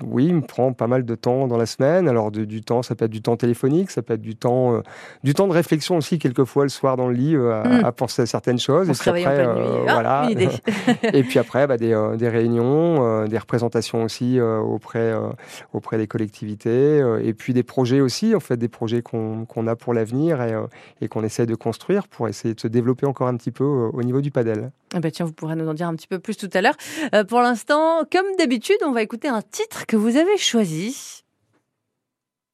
oui 0.06 0.28
il 0.28 0.36
me 0.36 0.42
prend 0.42 0.72
pas 0.74 0.88
mal 0.88 1.04
de 1.06 1.16
temps 1.16 1.48
dans 1.48 1.58
la 1.58 1.66
semaine. 1.66 2.08
Alors 2.08 2.32
de- 2.32 2.46
du 2.46 2.62
temps 2.62 2.82
ça 2.82 2.96
peut 2.96 3.06
être 3.06 3.12
du 3.12 3.22
temps 3.22 3.36
téléphonique 3.36 3.92
ça 3.92 4.02
peut 4.02 4.14
être 4.14 4.22
du 4.22 4.36
temps 4.36 4.82
du 5.24 5.34
temps 5.34 5.48
de 5.48 5.54
réflexion 5.54 5.98
aussi 5.98 6.18
quelquefois 6.20 6.64
le 6.64 6.70
soir 6.70 6.96
dans 6.98 7.08
le 7.08 7.14
lit 7.14 7.36
euh, 7.36 7.52
à, 7.84 7.88
à 7.88 7.92
penser 7.92 8.22
à 8.22 8.26
certaines 8.26 8.60
choses. 8.60 8.88
On 8.90 8.94
et 8.94 8.96
puis 8.96 9.10
après, 9.10 9.48
nuit. 9.48 9.62
Ah, 9.88 9.94
voilà. 9.94 10.24
une 10.26 10.32
idée. 10.32 10.50
et 11.14 11.24
puis 11.24 11.40
après 11.40 11.57
bah, 11.66 11.78
des, 11.78 11.94
euh, 11.94 12.16
des 12.18 12.30
réunions 12.30 13.04
euh, 13.04 13.28
des 13.28 13.38
représentations 13.38 14.04
aussi 14.04 14.40
euh, 14.40 14.60
auprès 14.60 15.00
euh, 15.00 15.30
auprès 15.74 15.98
des 15.98 16.06
collectivités 16.06 16.70
euh, 16.70 17.20
et 17.24 17.34
puis 17.34 17.54
des 17.54 17.64
projets 17.64 18.02
aussi 18.02 18.36
en 18.36 18.40
fait 18.40 18.58
des 18.58 18.68
projets 18.68 19.02
qu'on 19.02 19.46
qu'on 19.46 19.66
a 19.66 19.76
pour 19.76 19.94
l'avenir 19.94 20.42
et, 20.44 20.54
euh, 20.54 20.68
et 21.02 21.08
qu'on 21.08 21.24
essaie 21.24 21.46
de 21.46 21.56
construire 21.56 22.08
pour 22.08 22.28
essayer 22.28 22.54
de 22.54 22.60
se 22.60 22.68
développer 22.68 23.06
encore 23.06 23.28
un 23.28 23.38
petit 23.38 23.52
peu 23.52 23.64
euh, 23.64 23.90
au 23.94 24.04
niveau 24.04 24.22
du 24.22 24.30
padel. 24.30 24.72
Ah 24.94 25.00
bah 25.00 25.12
tiens, 25.12 25.26
vous 25.26 25.34
pourrez 25.34 25.56
nous 25.56 25.68
en 25.68 25.74
dire 25.74 25.88
un 25.88 25.96
petit 25.96 26.08
peu 26.08 26.20
plus 26.20 26.38
tout 26.38 26.50
à 26.54 26.62
l'heure. 26.62 26.76
Euh, 27.14 27.24
pour 27.24 27.42
l'instant, 27.42 28.04
comme 28.12 28.26
d'habitude, 28.38 28.78
on 28.86 28.92
va 28.92 29.02
écouter 29.02 29.28
un 29.28 29.42
titre 29.42 29.86
que 29.86 29.98
vous 29.98 30.16
avez 30.18 30.38
choisi. 30.38 31.24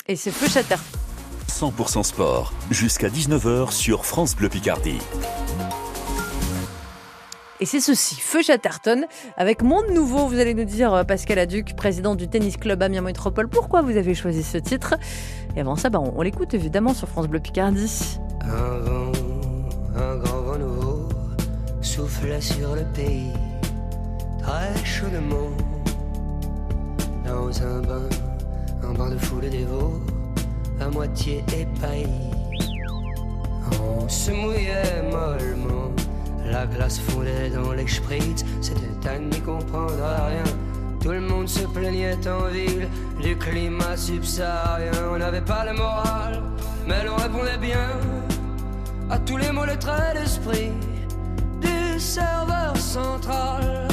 Et 0.07 0.15
c'est 0.15 0.31
Feu 0.31 0.47
Chatter. 0.47 0.81
100% 1.47 2.03
sport, 2.03 2.51
jusqu'à 2.71 3.09
19h 3.09 3.71
sur 3.71 4.05
France 4.05 4.35
Bleu 4.35 4.49
Picardie. 4.49 4.99
Et 7.63 7.65
c'est 7.65 7.79
ceci, 7.79 8.15
Feu 8.19 8.41
Chatterton, 8.41 9.05
avec 9.37 9.63
Monde 9.63 9.85
Nouveau. 9.93 10.27
Vous 10.27 10.37
allez 10.37 10.53
nous 10.53 10.65
dire, 10.65 10.93
euh, 10.93 11.03
Pascal 11.05 11.39
Aduc, 11.39 11.77
président 11.77 12.13
du 12.13 12.27
tennis 12.27 12.57
club 12.57 12.83
Amiens 12.83 12.99
Métropole, 12.99 13.47
pourquoi 13.47 13.81
vous 13.81 13.95
avez 13.95 14.13
choisi 14.15 14.43
ce 14.43 14.57
titre? 14.57 14.95
Et 15.55 15.61
avant 15.61 15.77
ça, 15.77 15.89
bah, 15.89 16.01
on, 16.01 16.11
on 16.13 16.21
l'écoute 16.23 16.53
évidemment 16.53 16.93
sur 16.93 17.07
France 17.07 17.29
Bleu 17.29 17.39
Picardie. 17.39 18.19
Un 18.41 18.79
vent, 18.79 19.11
un 19.95 20.17
grand 20.17 20.41
vent 20.41 20.57
nouveau 20.57 21.07
souffle 21.79 22.35
sur 22.41 22.75
le 22.75 22.83
pays, 22.93 23.31
très 24.41 24.83
chaudement. 24.83 25.49
Dans 27.25 27.63
un 27.63 27.79
bain, 27.79 28.09
un 28.83 28.93
bain 28.93 29.09
de 29.09 29.17
foule 29.17 29.49
dévot, 29.49 30.01
à 30.81 30.89
moitié 30.89 31.41
épaillis. 31.57 32.09
On 33.81 34.09
se 34.09 34.31
mouillait 34.31 35.01
mollement, 35.09 35.82
la 36.53 36.67
glace 36.67 36.99
fondait 36.99 37.49
dans 37.49 37.71
les 37.71 37.87
spritz, 37.87 38.45
c'était 38.61 39.09
à 39.09 39.17
n'y 39.17 39.41
comprendre 39.41 39.95
rien. 40.27 40.43
Tout 41.01 41.11
le 41.11 41.21
monde 41.21 41.49
se 41.49 41.65
plaignait 41.65 42.27
en 42.27 42.45
ville 42.45 42.87
du 43.19 43.35
climat 43.35 43.97
subsaharien. 43.97 44.91
On 45.11 45.17
n'avait 45.17 45.41
pas 45.41 45.65
le 45.65 45.73
moral, 45.73 46.43
mais 46.87 47.03
l'on 47.03 47.15
répondait 47.15 47.57
bien 47.57 47.89
à 49.09 49.17
tous 49.17 49.37
les 49.37 49.51
mots, 49.51 49.65
les 49.65 49.79
traits 49.79 50.13
d'esprit 50.13 50.71
du 51.59 51.99
serveur 51.99 52.77
central. 52.77 53.87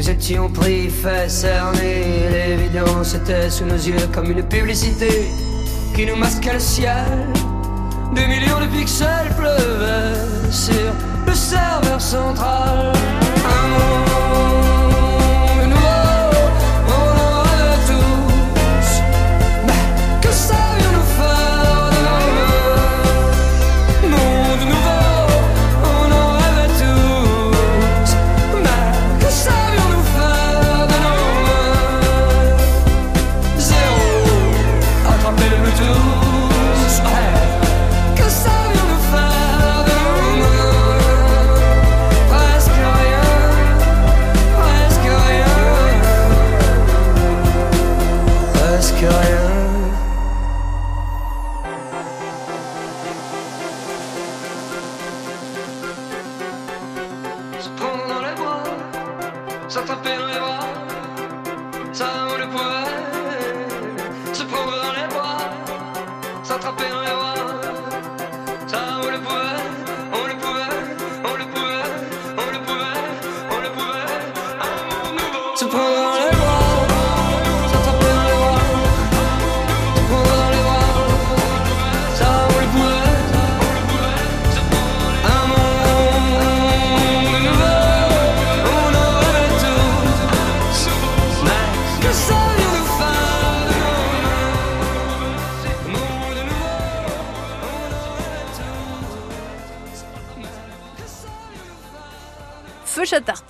Nous 0.00 0.08
étions 0.08 0.48
pris, 0.48 0.88
fait 0.88 1.28
cerner, 1.28 2.30
l'évidence 2.32 3.12
était 3.12 3.50
sous 3.50 3.66
nos 3.66 3.74
yeux 3.74 4.06
comme 4.14 4.30
une 4.30 4.42
publicité 4.42 5.28
qui 5.94 6.06
nous 6.06 6.16
masquait 6.16 6.54
le 6.54 6.58
ciel. 6.58 7.28
Des 8.14 8.26
millions 8.26 8.60
de 8.60 8.66
pixels 8.74 9.28
pleuvaient 9.36 10.50
sur 10.50 10.94
le 11.26 11.34
serveur 11.34 12.00
central. 12.00 12.94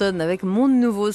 Chatterton 0.00 0.20
avec 0.20 0.42
Nouveau 0.42 0.68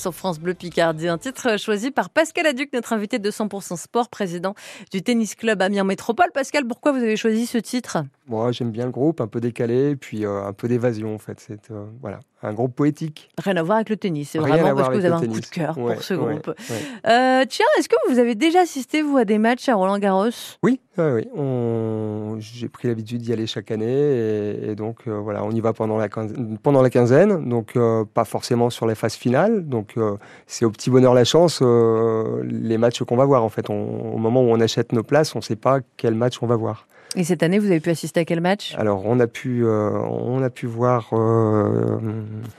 sur 0.05 0.13
France 0.13 0.39
Bleu 0.39 0.53
Picardie, 0.53 1.07
un 1.07 1.17
titre 1.17 1.57
choisi 1.57 1.89
par 1.89 2.11
Pascal 2.11 2.45
Aduc, 2.45 2.71
notre 2.73 2.93
invité 2.93 3.17
de 3.17 3.31
100% 3.31 3.75
Sport, 3.75 4.07
président 4.09 4.53
du 4.91 5.01
tennis 5.01 5.33
club 5.33 5.63
Amiens 5.63 5.83
Métropole. 5.83 6.27
Pascal, 6.31 6.67
pourquoi 6.67 6.91
vous 6.91 6.99
avez 6.99 7.17
choisi 7.17 7.47
ce 7.47 7.57
titre? 7.57 8.03
Moi, 8.27 8.51
j'aime 8.51 8.69
bien 8.69 8.85
le 8.85 8.91
groupe, 8.91 9.19
un 9.19 9.27
peu 9.27 9.39
décalé, 9.41 9.95
puis 9.95 10.23
euh, 10.23 10.43
un 10.45 10.53
peu 10.53 10.67
d'évasion 10.67 11.15
en 11.15 11.17
fait. 11.17 11.39
C'est 11.39 11.71
euh, 11.71 11.85
voilà, 12.01 12.19
un 12.43 12.53
groupe 12.53 12.75
poétique. 12.75 13.29
Rien 13.43 13.57
à 13.57 13.63
voir 13.63 13.77
avec 13.77 13.89
le 13.89 13.97
tennis, 13.97 14.29
c'est 14.31 14.37
vraiment 14.39 14.75
parce 14.75 14.89
que 14.89 14.95
vous 14.95 15.05
avez 15.05 15.15
un 15.15 15.27
coup 15.27 15.39
de 15.39 15.45
cœur 15.47 15.77
Ouais, 15.77 15.93
pour 15.95 16.03
ce 16.03 16.13
ouais, 16.13 16.33
groupe. 16.33 16.47
ouais. 16.47 16.75
Euh, 17.07 17.45
tiens, 17.49 17.65
est-ce 17.79 17.89
que 17.89 17.95
vous 18.09 18.19
avez 18.19 18.35
déjà 18.35 18.61
assisté, 18.61 19.01
vous, 19.01 19.17
à 19.17 19.25
des 19.25 19.37
matchs 19.39 19.69
à 19.69 19.75
Roland-Garros? 19.75 20.29
Oui, 20.63 20.79
oui, 20.97 21.05
oui. 21.13 21.27
On... 21.35 22.37
J'ai 22.39 22.67
pris 22.67 22.87
l'habitude 22.87 23.21
d'y 23.21 23.31
aller 23.33 23.47
chaque 23.47 23.69
année 23.71 23.85
et, 23.85 24.71
et 24.71 24.75
donc 24.75 25.07
voilà, 25.07 25.43
on 25.43 25.51
y 25.51 25.59
va 25.61 25.73
pendant 25.73 25.97
la 25.97 26.09
quinzaine, 26.09 26.57
pendant 26.57 26.81
la 26.81 26.89
quinzaine, 26.89 27.47
donc 27.47 27.77
pas 28.13 28.25
forcément 28.25 28.69
sur 28.71 28.87
les 28.87 28.95
phases 28.95 29.15
finales. 29.15 29.67
Donc 29.67 29.94
euh, 29.97 30.15
c'est 30.47 30.65
au 30.65 30.69
petit 30.71 30.89
bonheur 30.89 31.13
la 31.13 31.23
chance 31.25 31.59
euh, 31.61 32.41
les 32.43 32.77
matchs 32.77 33.03
qu'on 33.03 33.15
va 33.17 33.25
voir 33.25 33.43
en 33.43 33.49
fait. 33.49 33.69
On- 33.69 34.13
au 34.13 34.17
moment 34.17 34.41
où 34.41 34.49
on 34.49 34.59
achète 34.59 34.91
nos 34.93 35.03
places, 35.03 35.35
on 35.35 35.39
ne 35.39 35.43
sait 35.43 35.55
pas 35.55 35.79
quel 35.97 36.15
match 36.15 36.35
on 36.41 36.47
va 36.47 36.55
voir. 36.55 36.87
Et 37.17 37.23
cette 37.23 37.43
année, 37.43 37.59
vous 37.59 37.67
avez 37.67 37.79
pu 37.79 37.89
assister 37.91 38.19
à 38.19 38.25
quel 38.25 38.41
match? 38.41 38.75
Alors 38.77 39.03
on 39.05 39.17
a 39.21 39.27
pu, 39.27 39.63
euh, 39.65 39.89
on 40.01 40.43
a 40.43 40.49
pu 40.49 40.65
voir. 40.65 41.07
euh, 41.13 41.97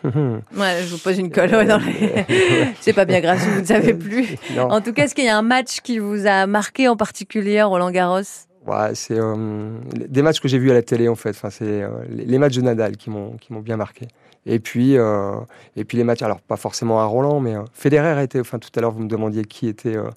Ouais, 0.04 0.78
je 0.82 0.90
vous 0.94 0.98
pose 0.98 1.18
une 1.18 1.30
colle. 1.30 1.50
ouais, 1.54 1.64
les- 1.66 2.24
c'est 2.80 2.92
pas 2.94 3.04
bien 3.04 3.20
grave 3.20 3.38
si 3.40 3.48
vous 3.48 3.60
ne 3.60 3.64
savez 3.66 3.92
plus. 3.94 4.36
Non. 4.56 4.70
En 4.70 4.80
tout 4.80 4.92
cas, 4.92 5.04
est-ce 5.04 5.14
qu'il 5.14 5.24
y 5.24 5.28
a 5.28 5.36
un 5.36 5.42
match 5.42 5.80
qui 5.82 5.98
vous 5.98 6.26
a 6.26 6.46
marqué 6.46 6.88
en 6.88 6.96
particulier, 6.96 7.58
à 7.58 7.66
Roland-Garros 7.66 8.20
Ouais, 8.66 8.94
c'est 8.94 9.18
euh, 9.18 9.68
des 10.08 10.22
matchs 10.22 10.40
que 10.40 10.48
j'ai 10.48 10.58
vus 10.58 10.70
à 10.70 10.74
la 10.74 10.82
télé 10.82 11.08
en 11.08 11.14
fait. 11.14 11.30
Enfin, 11.30 11.50
c'est 11.50 11.84
les, 12.08 12.24
les 12.24 12.38
matchs 12.38 12.56
de 12.56 12.62
Nadal 12.62 12.96
qui 12.96 13.10
m'ont 13.10 13.32
qui 13.40 13.52
m'ont 13.52 13.60
bien 13.60 13.76
marqué. 13.76 14.08
Et 14.46 14.60
puis 14.60 14.96
euh, 14.96 15.40
et 15.74 15.84
puis 15.84 15.98
les 15.98 16.04
matchs, 16.04 16.22
alors 16.22 16.40
pas 16.40 16.56
forcément 16.56 17.00
à 17.00 17.04
Roland, 17.04 17.40
mais 17.40 17.56
euh, 17.56 17.64
Federer 17.72 18.22
été. 18.22 18.40
Enfin, 18.40 18.58
tout 18.58 18.70
à 18.76 18.80
l'heure 18.80 18.92
vous 18.92 19.02
me 19.02 19.08
demandiez 19.08 19.44
qui 19.44 19.66
était 19.66 19.96
euh, 19.96 20.10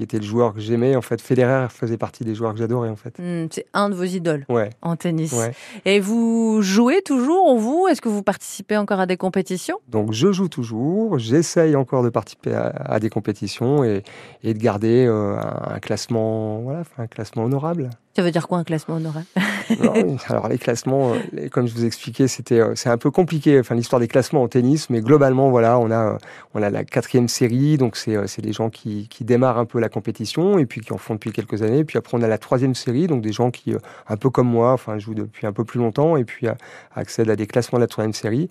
qui 0.00 0.04
était 0.04 0.16
le 0.16 0.24
joueur 0.24 0.54
que 0.54 0.60
j'aimais. 0.60 0.96
En 0.96 1.02
fait, 1.02 1.20
Federer 1.20 1.66
faisait 1.68 1.98
partie 1.98 2.24
des 2.24 2.34
joueurs 2.34 2.54
que 2.54 2.58
j'adorais 2.58 2.88
en 2.88 2.96
fait. 2.96 3.18
Hmm, 3.18 3.48
C'est 3.50 3.66
un 3.74 3.90
de 3.90 3.94
vos 3.94 4.04
idoles 4.04 4.46
Ouais. 4.48 4.70
en 4.80 4.96
tennis. 4.96 5.34
Ouais. 5.34 5.52
Et 5.84 6.00
vous 6.00 6.62
jouez 6.62 7.02
toujours, 7.02 7.58
vous? 7.58 7.86
Est-ce 7.86 8.00
que 8.00 8.08
vous 8.08 8.22
participez 8.22 8.78
encore 8.78 8.98
à 9.00 9.04
des 9.04 9.18
compétitions? 9.18 9.76
Donc 9.88 10.12
je 10.14 10.32
joue 10.32 10.48
toujours, 10.48 11.18
j'essaye 11.18 11.76
encore 11.76 12.02
de 12.02 12.08
participer 12.08 12.54
à, 12.54 12.68
à 12.68 12.98
des 12.98 13.10
compétitions 13.10 13.84
et, 13.84 14.02
et 14.42 14.54
de 14.54 14.58
garder 14.58 15.04
euh, 15.06 15.36
un, 15.36 15.74
un 15.74 15.78
classement, 15.80 16.60
voilà, 16.60 16.82
un 16.96 17.06
classement 17.06 17.44
honorable. 17.44 17.90
Ça 18.16 18.22
veut 18.22 18.30
dire 18.32 18.48
quoi 18.48 18.56
un 18.58 18.64
classement 18.64 18.96
honorable? 18.96 19.26
Alors, 20.28 20.48
les 20.48 20.58
classements, 20.58 21.12
les- 21.32 21.48
comme 21.50 21.68
je 21.68 21.74
vous 21.74 21.84
expliquais, 21.84 22.26
c'était 22.26 22.58
euh, 22.60 22.72
c'est 22.74 22.88
un 22.88 22.98
peu 22.98 23.10
compliqué. 23.10 23.60
Enfin 23.60 23.74
l'histoire 23.74 24.00
des 24.00 24.08
classements 24.08 24.42
en 24.42 24.48
tennis, 24.48 24.88
mais 24.90 25.00
globalement 25.02 25.50
voilà, 25.50 25.78
on 25.78 25.90
a 25.90 26.14
euh, 26.14 26.18
on 26.54 26.62
a 26.62 26.70
la 26.70 26.84
quatrième 26.84 27.28
série, 27.28 27.76
donc 27.76 27.96
c'est 27.96 28.16
c'est 28.26 28.42
des 28.42 28.52
gens 28.52 28.70
qui, 28.70 29.06
qui 29.08 29.24
démarrent 29.24 29.58
un 29.58 29.64
peu 29.66 29.78
la 29.78 29.88
compétition 29.90 30.58
et 30.58 30.64
puis 30.64 30.80
qui 30.80 30.92
en 30.94 30.96
font 30.98 31.12
depuis 31.14 31.32
quelques 31.32 31.60
années. 31.62 31.84
Puis 31.84 31.98
après 31.98 32.16
on 32.16 32.22
a 32.22 32.28
la 32.28 32.38
troisième 32.38 32.74
série, 32.74 33.06
donc 33.06 33.20
des 33.20 33.32
gens 33.32 33.50
qui 33.50 33.74
euh, 33.74 33.78
un 34.08 34.16
peu 34.16 34.30
comme 34.30 34.48
moi, 34.48 34.72
enfin 34.72 34.98
jouent 34.98 35.12
depuis 35.14 35.46
un 35.46 35.52
peu 35.52 35.64
plus 35.64 35.78
longtemps 35.78 36.16
et 36.16 36.24
puis 36.24 36.46
euh, 36.48 36.54
accèdent 36.94 37.28
à 37.30 37.36
des 37.36 37.46
classements 37.46 37.78
de 37.78 37.82
la 37.84 37.88
troisième 37.88 38.14
série. 38.14 38.48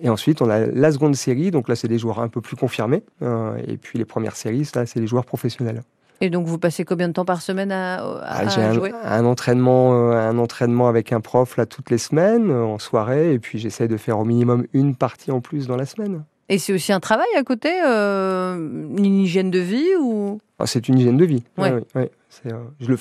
Et 0.00 0.08
ensuite, 0.08 0.42
on 0.42 0.50
a 0.50 0.60
la 0.66 0.92
seconde 0.92 1.14
série, 1.16 1.50
donc 1.50 1.68
là, 1.68 1.74
c'est 1.76 1.88
des 1.88 1.98
joueurs 1.98 2.20
un 2.20 2.28
peu 2.28 2.40
plus 2.40 2.56
confirmés. 2.56 3.02
euh, 3.22 3.56
et 3.66 3.76
puis 3.76 3.98
les 3.98 4.04
premières 4.04 4.36
séries, 4.36 4.68
là, 4.74 4.86
c'est 4.86 5.00
les 5.00 5.06
joueurs 5.06 5.24
professionnels. 5.24 5.82
Et 6.20 6.30
donc, 6.30 6.46
vous 6.46 6.58
passez 6.58 6.84
combien 6.84 7.06
de 7.08 7.12
temps 7.12 7.24
par 7.24 7.42
semaine 7.42 7.70
à, 7.70 7.96
à 8.04 8.20
Ah, 8.24 8.48
J'ai 8.48 8.60
un, 8.62 8.72
jouer? 8.74 8.92
un 9.04 9.24
entraînement, 9.24 10.12
un 10.12 10.36
entraînement 10.38 10.88
avec 10.88 11.12
un 11.12 11.20
prof 11.20 11.56
là 11.56 11.64
toutes 11.66 11.90
les 11.90 11.98
semaines 11.98 12.50
en 12.50 12.78
soirée, 12.78 13.32
et 13.32 13.38
puis 13.38 13.58
j'essaie 13.58 13.86
de 13.88 13.96
faire 13.96 14.18
au 14.18 14.24
minimum 14.24 14.66
une 14.72 14.94
partie 14.96 15.30
en 15.32 15.40
plus 15.40 15.66
dans 15.68 15.76
la 15.76 15.86
semaine. 15.86 16.24
Et 16.48 16.58
c'est 16.58 16.72
aussi 16.72 16.92
un 16.92 17.00
travail 17.00 17.26
à 17.36 17.42
côté, 17.42 17.70
euh, 17.84 18.56
une 18.56 19.20
hygiène 19.20 19.50
de 19.50 19.58
vie 19.58 19.94
ou? 20.00 20.40
Ah, 20.58 20.66
c'est 20.66 20.88
une 20.88 20.98
hygiène 20.98 21.16
de 21.18 21.24
vie. 21.24 21.44
Ouais. 21.58 21.70
Ouais, 21.70 21.72
ouais, 21.74 21.84
ouais. 21.94 22.10
C'est, 22.30 22.52
euh, 22.52 22.56
je 22.80 22.88
le, 22.88 22.96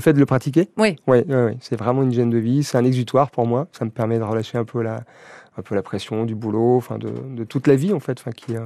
fait 0.00 0.12
de 0.12 0.18
le 0.18 0.26
pratiquer, 0.26 0.68
Oui. 0.76 0.96
ouais. 1.06 1.24
c'est 1.60 1.76
vraiment 1.76 2.02
une 2.02 2.10
hygiène 2.12 2.30
de 2.30 2.38
vie. 2.38 2.62
C'est 2.64 2.78
un 2.78 2.84
exutoire 2.84 3.30
pour 3.30 3.46
moi. 3.46 3.68
Ça 3.72 3.84
me 3.84 3.90
permet 3.90 4.18
de 4.18 4.24
relâcher 4.24 4.58
un 4.58 4.64
peu 4.64 4.82
la, 4.82 5.02
un 5.56 5.62
peu 5.62 5.74
la 5.74 5.82
pression 5.82 6.24
du 6.24 6.34
boulot, 6.34 6.76
enfin 6.76 6.98
de, 6.98 7.10
de 7.10 7.44
toute 7.44 7.66
la 7.66 7.76
vie 7.76 7.92
en 7.92 8.00
fait, 8.00 8.18
enfin 8.18 8.32
qui, 8.32 8.56
euh, 8.56 8.64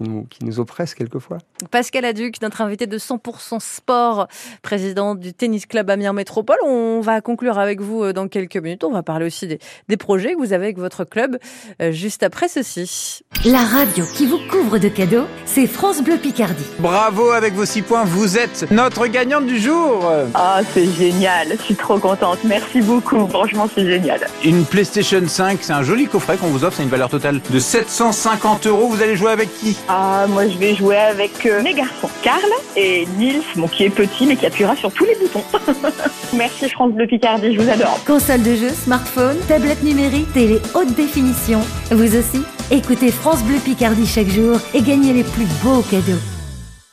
qui 0.00 0.08
nous, 0.08 0.24
qui 0.24 0.44
nous 0.44 0.60
oppresse 0.60 0.94
quelquefois. 0.94 1.38
Pascal 1.70 2.04
Aduc, 2.04 2.40
notre 2.42 2.60
invité 2.62 2.86
de 2.86 2.98
100% 2.98 3.60
sport, 3.60 4.28
président 4.62 5.14
du 5.14 5.32
tennis 5.34 5.66
club 5.66 5.90
Amiens 5.90 6.12
Métropole. 6.12 6.56
On 6.64 7.00
va 7.00 7.20
conclure 7.20 7.58
avec 7.58 7.80
vous 7.80 8.04
euh, 8.04 8.12
dans 8.12 8.28
quelques 8.28 8.56
minutes. 8.56 8.84
On 8.84 8.92
va 8.92 9.02
parler 9.02 9.26
aussi 9.26 9.46
des, 9.46 9.58
des 9.88 9.96
projets 9.96 10.34
que 10.34 10.38
vous 10.38 10.52
avez 10.52 10.66
avec 10.66 10.78
votre 10.78 11.04
club 11.04 11.38
euh, 11.82 11.92
juste 11.92 12.22
après 12.22 12.48
ceci. 12.48 13.20
La 13.44 13.64
radio 13.64 14.04
qui 14.14 14.26
vous 14.26 14.38
couvre 14.50 14.78
de 14.78 14.88
cadeaux, 14.88 15.24
c'est 15.44 15.66
France 15.66 16.02
Bleu 16.02 16.16
Picardie. 16.16 16.64
Bravo 16.78 17.30
avec 17.30 17.54
vos 17.54 17.64
6 17.64 17.82
points, 17.82 18.04
vous 18.04 18.38
êtes 18.38 18.70
notre 18.70 19.06
gagnante 19.06 19.46
du 19.46 19.58
jour. 19.58 20.10
Ah, 20.34 20.60
c'est 20.72 20.86
génial. 20.86 21.48
Je 21.58 21.62
suis 21.62 21.76
trop 21.76 21.98
contente. 21.98 22.38
Merci 22.44 22.80
beaucoup. 22.80 23.26
Franchement, 23.28 23.68
c'est 23.74 23.86
génial. 23.86 24.20
Une 24.44 24.64
PlayStation 24.64 25.26
5, 25.26 25.58
c'est 25.62 25.72
un 25.72 25.82
joli 25.82 26.06
coffret 26.06 26.36
qu'on 26.36 26.48
vous 26.48 26.64
offre, 26.64 26.76
c'est 26.76 26.82
une 26.82 26.88
valeur 26.88 27.10
totale 27.10 27.40
de 27.50 27.58
750 27.58 28.66
euros. 28.66 28.88
Vous 28.88 29.02
allez 29.02 29.16
jouer 29.16 29.30
avec 29.30 29.52
qui? 29.58 29.76
Ah, 29.92 30.26
moi 30.28 30.46
je 30.46 30.56
vais 30.56 30.76
jouer 30.76 30.96
avec 30.96 31.44
euh, 31.46 31.64
mes 31.64 31.74
garçons, 31.74 32.08
Karl 32.22 32.40
et 32.76 33.08
Nils, 33.18 33.42
bon, 33.56 33.66
qui 33.66 33.82
est 33.82 33.90
petit 33.90 34.24
mais 34.24 34.36
qui 34.36 34.46
appuiera 34.46 34.76
sur 34.76 34.92
tous 34.92 35.04
les 35.04 35.16
boutons. 35.16 35.42
Merci 36.32 36.70
France 36.70 36.92
Bleu 36.92 37.08
Picardie, 37.08 37.56
je 37.56 37.60
vous 37.60 37.68
adore. 37.68 37.98
Console 38.06 38.44
de 38.44 38.54
jeu, 38.54 38.68
smartphone, 38.68 39.36
tablette 39.48 39.82
numérique, 39.82 40.32
télé 40.32 40.60
haute 40.74 40.94
définition. 40.94 41.60
Vous 41.90 42.16
aussi 42.16 42.40
Écoutez 42.70 43.10
France 43.10 43.42
Bleu 43.42 43.58
Picardie 43.58 44.06
chaque 44.06 44.28
jour 44.28 44.60
et 44.74 44.80
gagnez 44.80 45.12
les 45.12 45.24
plus 45.24 45.46
beaux 45.60 45.82
cadeaux. 45.82 46.20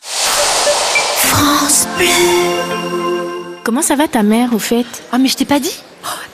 France 0.01 1.87
Bleu. 1.99 2.07
Comment 3.63 3.83
ça 3.83 3.95
va 3.95 4.07
ta 4.07 4.23
mère 4.23 4.55
au 4.55 4.59
fait? 4.59 4.87
Ah 5.11 5.19
mais 5.19 5.27
je 5.27 5.37
t'ai 5.37 5.45
pas 5.45 5.59
dit 5.59 5.83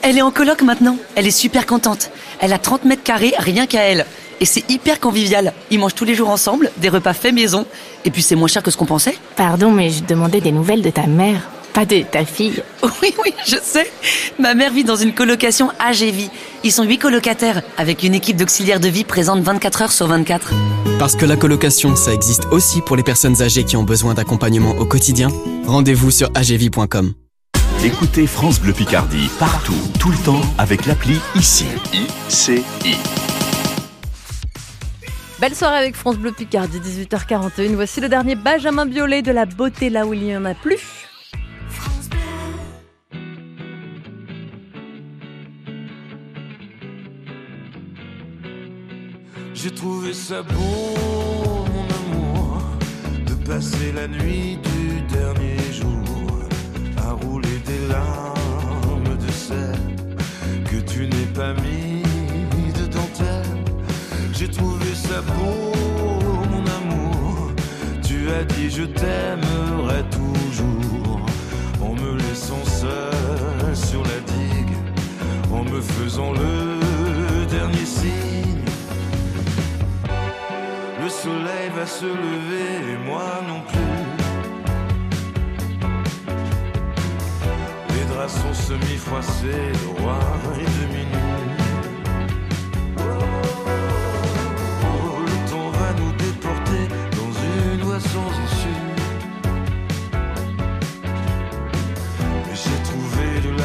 Elle 0.00 0.16
est 0.16 0.22
en 0.22 0.30
coloc 0.30 0.62
maintenant. 0.62 0.96
Elle 1.14 1.26
est 1.26 1.30
super 1.30 1.66
contente. 1.66 2.10
Elle 2.40 2.54
a 2.54 2.58
30 2.58 2.86
mètres 2.86 3.02
carrés 3.02 3.34
rien 3.36 3.66
qu'à 3.66 3.82
elle. 3.82 4.06
Et 4.40 4.44
c'est 4.46 4.68
hyper 4.70 5.00
convivial. 5.00 5.52
Ils 5.70 5.78
mangent 5.78 5.94
tous 5.94 6.04
les 6.04 6.14
jours 6.14 6.30
ensemble, 6.30 6.70
des 6.78 6.88
repas 6.88 7.12
faits 7.14 7.34
maison. 7.34 7.66
Et 8.04 8.10
puis 8.10 8.22
c'est 8.22 8.36
moins 8.36 8.48
cher 8.48 8.62
que 8.62 8.70
ce 8.70 8.76
qu'on 8.76 8.86
pensait. 8.86 9.16
Pardon, 9.36 9.70
mais 9.70 9.90
je 9.90 10.04
demandais 10.04 10.40
des 10.40 10.52
nouvelles 10.52 10.82
de 10.82 10.90
ta 10.90 11.06
mère, 11.06 11.48
pas 11.72 11.84
de 11.84 12.02
ta 12.02 12.24
fille. 12.24 12.62
Oui, 13.02 13.14
oui, 13.22 13.34
je 13.46 13.56
sais. 13.62 13.90
Ma 14.38 14.54
mère 14.54 14.72
vit 14.72 14.84
dans 14.84 14.96
une 14.96 15.12
colocation 15.12 15.70
AGV. 15.78 16.28
Ils 16.62 16.72
sont 16.72 16.84
huit 16.84 16.98
colocataires, 16.98 17.62
avec 17.76 18.02
une 18.02 18.14
équipe 18.14 18.36
d'auxiliaires 18.36 18.80
de 18.80 18.88
vie 18.88 19.04
présente 19.04 19.40
24 19.40 19.82
heures 19.82 19.92
sur 19.92 20.06
24. 20.06 20.52
Parce 20.98 21.16
que 21.16 21.26
la 21.26 21.36
colocation, 21.36 21.96
ça 21.96 22.14
existe 22.14 22.46
aussi 22.50 22.80
pour 22.80 22.96
les 22.96 23.02
personnes 23.02 23.42
âgées 23.42 23.64
qui 23.64 23.76
ont 23.76 23.82
besoin 23.82 24.14
d'accompagnement 24.14 24.70
au 24.78 24.86
quotidien. 24.86 25.28
Rendez-vous 25.66 26.10
sur 26.10 26.30
agv.com. 26.34 27.12
Écoutez 27.84 28.26
France 28.26 28.60
Bleu 28.60 28.72
Picardie 28.72 29.28
partout, 29.38 29.74
tout 30.00 30.10
le 30.10 30.16
temps 30.16 30.40
avec 30.56 30.86
l'appli 30.86 31.20
ICI. 31.34 31.66
ICI. 32.30 32.62
Belle 35.44 35.54
soirée 35.54 35.76
avec 35.76 35.94
France 35.94 36.16
Bleu 36.16 36.32
Picardie, 36.32 36.80
18h41. 36.80 37.74
Voici 37.74 38.00
le 38.00 38.08
dernier 38.08 38.34
Benjamin 38.34 38.86
Biolay 38.86 39.20
de 39.20 39.30
la 39.30 39.44
beauté 39.44 39.90
là 39.90 40.06
où 40.06 40.14
il 40.14 40.20
n'y 40.20 40.34
en 40.34 40.46
a 40.46 40.54
plus. 40.54 41.06
J'ai 49.52 49.70
trouvé 49.70 50.14
ça 50.14 50.40
beau, 50.40 50.94
mon 51.74 52.14
amour, 52.14 52.62
de 53.26 53.34
passer 53.46 53.92
la 53.92 54.08
nuit 54.08 54.56
du 54.56 55.02
dernier 55.14 55.58
jour 55.70 56.38
à 57.06 57.12
rouler 57.22 57.58
des 57.66 57.86
larmes 57.88 59.18
de 59.18 59.30
sel 59.30 59.76
que 60.64 60.76
tu 60.90 61.00
n'es 61.00 61.26
pas 61.34 61.52
mis 61.52 61.93
mon 65.22 66.64
amour. 66.78 67.52
Tu 68.02 68.30
as 68.30 68.44
dit 68.44 68.70
je 68.70 68.82
t'aimerai 68.82 70.02
toujours 70.10 71.20
en 71.80 71.94
me 71.94 72.16
laissant 72.18 72.64
seul 72.64 73.76
sur 73.76 74.02
la 74.02 74.20
digue, 74.32 74.76
en 75.52 75.64
me 75.64 75.80
faisant 75.80 76.32
le 76.32 77.46
dernier 77.46 77.84
signe. 77.84 78.64
Le 81.02 81.08
soleil 81.08 81.70
va 81.76 81.86
se 81.86 82.06
lever 82.06 82.92
et 82.92 82.98
moi 83.06 83.42
non 83.46 83.60
plus. 83.70 83.80
Les 87.94 88.14
draps 88.14 88.32
sont 88.32 88.54
semi-froissés, 88.54 89.72
le 89.82 90.02
roi 90.02 90.18
est 90.58 91.33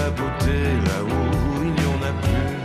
la 0.10 0.16
beauté 0.16 0.60
là 0.86 1.04
où 1.04 1.64
il 1.64 1.72
n'y 1.72 1.88
en 1.94 2.02
a 2.02 2.14
plus. 2.24 2.56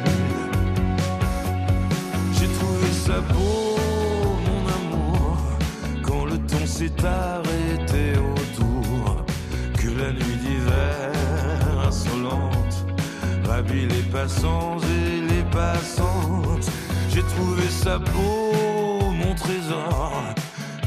J'ai 2.32 2.48
trouvé 2.48 2.88
ça 3.06 3.20
beau, 3.32 3.76
mon 4.46 4.62
amour, 4.78 5.36
quand 6.02 6.24
le 6.24 6.38
temps 6.38 6.66
s'est 6.66 7.04
arrêté 7.04 8.12
autour, 8.18 9.24
que 9.78 9.88
la 9.88 10.12
nuit 10.12 10.38
d'hiver 10.42 11.12
insolente 11.86 12.86
ravit 13.46 13.86
les 13.86 14.04
passants 14.10 14.78
et 14.78 15.20
les 15.32 15.44
passantes. 15.50 16.70
J'ai 17.10 17.22
trouvé 17.22 17.68
ça 17.68 17.98
beau, 17.98 19.10
mon 19.10 19.34
trésor, 19.34 20.22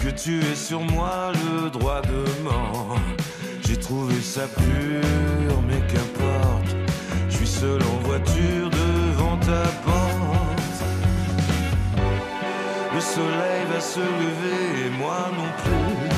que 0.04 0.10
tu 0.10 0.40
aies 0.40 0.56
sur 0.56 0.82
moi 0.82 1.32
le 1.34 1.70
droit 1.70 2.02
de 2.02 2.24
mort. 2.44 2.98
J'ai 3.68 3.78
trouvé 3.78 4.16
ça 4.22 4.48
pur, 4.48 5.62
mais 5.68 5.82
qu'importe, 5.88 6.17
seul 7.60 7.82
en 7.82 8.08
voiture 8.08 8.70
devant 8.70 9.38
ta 9.38 9.64
porte. 9.86 10.80
Le 12.94 13.02
soleil 13.02 13.62
va 13.72 13.80
se 13.80 14.00
lever 14.00 14.86
et 14.86 14.90
moi 15.02 15.20
non 15.40 15.50
plus. 15.64 16.10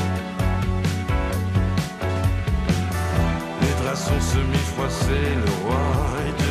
Les 3.61 3.73
draps 3.81 4.03
sont 4.09 4.23
semi-froissés, 4.33 5.31
le 5.45 5.51
roi 5.63 5.85
est 6.27 6.48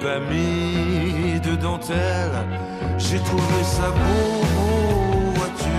pas 0.00 0.18
de 1.40 1.56
dentelle. 1.56 2.36
J'ai 2.98 3.18
trouvé 3.18 3.62
ça 3.62 3.90
beau, 3.90 4.40
beau, 4.54 5.32
vois-tu, 5.34 5.78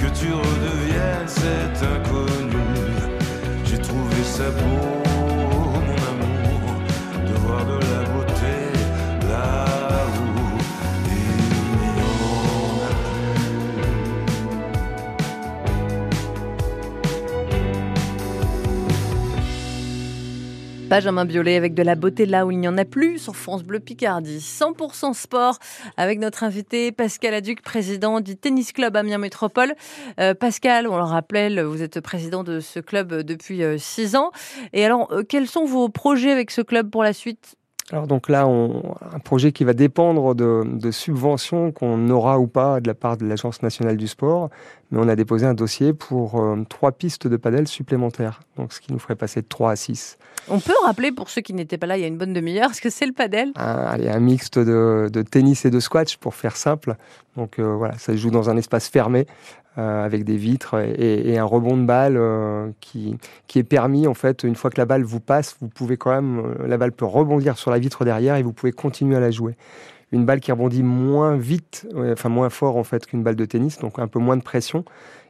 que 0.00 0.08
tu 0.18 0.32
redeviennes 0.32 1.28
cet 1.28 1.76
inconnu. 1.82 2.64
J'ai 3.64 3.78
trouvé 3.78 4.22
ça 4.24 4.50
beau, 4.50 4.83
Benjamin 20.94 21.24
Biolay 21.24 21.56
avec 21.56 21.74
de 21.74 21.82
la 21.82 21.96
beauté 21.96 22.24
là 22.24 22.46
où 22.46 22.52
il 22.52 22.58
n'y 22.60 22.68
en 22.68 22.78
a 22.78 22.84
plus 22.84 23.18
sur 23.18 23.34
France 23.34 23.64
Bleu 23.64 23.80
Picardie. 23.80 24.38
100% 24.38 25.12
sport 25.12 25.58
avec 25.96 26.20
notre 26.20 26.44
invité 26.44 26.92
Pascal 26.92 27.34
Aduc, 27.34 27.62
président 27.62 28.20
du 28.20 28.36
Tennis 28.36 28.70
Club 28.70 28.94
Amiens 28.94 29.18
Métropole. 29.18 29.74
Euh, 30.20 30.34
Pascal, 30.34 30.86
on 30.86 30.96
le 30.96 31.02
rappelle, 31.02 31.60
vous 31.62 31.82
êtes 31.82 31.98
président 31.98 32.44
de 32.44 32.60
ce 32.60 32.78
club 32.78 33.12
depuis 33.22 33.60
6 33.76 34.14
ans. 34.14 34.30
Et 34.72 34.84
alors, 34.84 35.10
euh, 35.10 35.24
quels 35.28 35.48
sont 35.48 35.64
vos 35.64 35.88
projets 35.88 36.30
avec 36.30 36.52
ce 36.52 36.60
club 36.60 36.90
pour 36.90 37.02
la 37.02 37.12
suite? 37.12 37.56
Alors 37.90 38.06
donc 38.06 38.28
là, 38.28 38.46
on, 38.46 38.94
un 39.12 39.18
projet 39.18 39.52
qui 39.52 39.64
va 39.64 39.74
dépendre 39.74 40.34
de, 40.34 40.62
de 40.64 40.90
subventions 40.90 41.70
qu'on 41.70 42.08
aura 42.08 42.38
ou 42.38 42.46
pas 42.46 42.80
de 42.80 42.86
la 42.86 42.94
part 42.94 43.16
de 43.16 43.26
l'Agence 43.26 43.62
nationale 43.62 43.96
du 43.96 44.06
sport, 44.06 44.48
mais 44.90 44.98
on 45.00 45.08
a 45.08 45.16
déposé 45.16 45.46
un 45.46 45.54
dossier 45.54 45.92
pour 45.92 46.40
euh, 46.40 46.62
trois 46.68 46.92
pistes 46.92 47.26
de 47.26 47.36
padel 47.36 47.66
supplémentaires, 47.68 48.40
donc 48.56 48.72
ce 48.72 48.80
qui 48.80 48.92
nous 48.92 48.98
ferait 48.98 49.16
passer 49.16 49.42
de 49.42 49.46
3 49.46 49.72
à 49.72 49.76
6. 49.76 50.18
On 50.48 50.60
peut 50.60 50.74
rappeler 50.84 51.12
pour 51.12 51.30
ceux 51.30 51.40
qui 51.40 51.54
n'étaient 51.54 51.78
pas 51.78 51.86
là 51.86 51.96
il 51.96 52.02
y 52.02 52.04
a 52.04 52.08
une 52.08 52.18
bonne 52.18 52.32
demi-heure 52.32 52.74
ce 52.74 52.80
que 52.80 52.90
c'est 52.90 53.06
le 53.06 53.12
padel 53.12 53.52
Un, 53.56 53.64
allez, 53.64 54.08
un 54.08 54.20
mixte 54.20 54.58
de, 54.58 55.08
de 55.12 55.22
tennis 55.22 55.64
et 55.64 55.70
de 55.70 55.80
squash 55.80 56.16
pour 56.18 56.34
faire 56.34 56.56
simple. 56.56 56.96
Donc 57.36 57.58
euh, 57.58 57.74
voilà, 57.74 57.98
ça 57.98 58.12
se 58.12 58.18
joue 58.18 58.30
dans 58.30 58.50
un 58.50 58.56
espace 58.56 58.88
fermé 58.88 59.26
euh, 59.78 60.04
avec 60.04 60.24
des 60.24 60.36
vitres 60.36 60.78
et, 60.78 61.32
et 61.32 61.38
un 61.38 61.44
rebond 61.44 61.76
de 61.76 61.84
balle 61.84 62.16
euh, 62.16 62.68
qui, 62.80 63.16
qui 63.46 63.58
est 63.58 63.64
permis 63.64 64.06
en 64.06 64.14
fait. 64.14 64.44
Une 64.44 64.54
fois 64.54 64.70
que 64.70 64.78
la 64.78 64.86
balle 64.86 65.02
vous 65.02 65.20
passe, 65.20 65.56
vous 65.60 65.68
pouvez 65.68 65.96
quand 65.96 66.10
même, 66.10 66.54
la 66.66 66.76
balle 66.76 66.92
peut 66.92 67.06
rebondir 67.06 67.58
sur 67.58 67.70
la 67.70 67.78
vitre 67.78 68.04
derrière 68.04 68.36
et 68.36 68.42
vous 68.42 68.52
pouvez 68.52 68.72
continuer 68.72 69.16
à 69.16 69.20
la 69.20 69.30
jouer. 69.30 69.56
Une 70.14 70.24
balle 70.24 70.40
qui 70.40 70.52
rebondit 70.52 70.82
moins 70.82 71.36
vite, 71.36 71.86
enfin 72.12 72.28
moins 72.28 72.48
fort 72.48 72.76
en 72.76 72.84
fait 72.84 73.04
qu'une 73.04 73.22
balle 73.22 73.36
de 73.36 73.44
tennis, 73.44 73.78
donc 73.78 73.98
un 73.98 74.08
peu 74.08 74.20
moins 74.20 74.36
de 74.36 74.42
pression. 74.42 74.84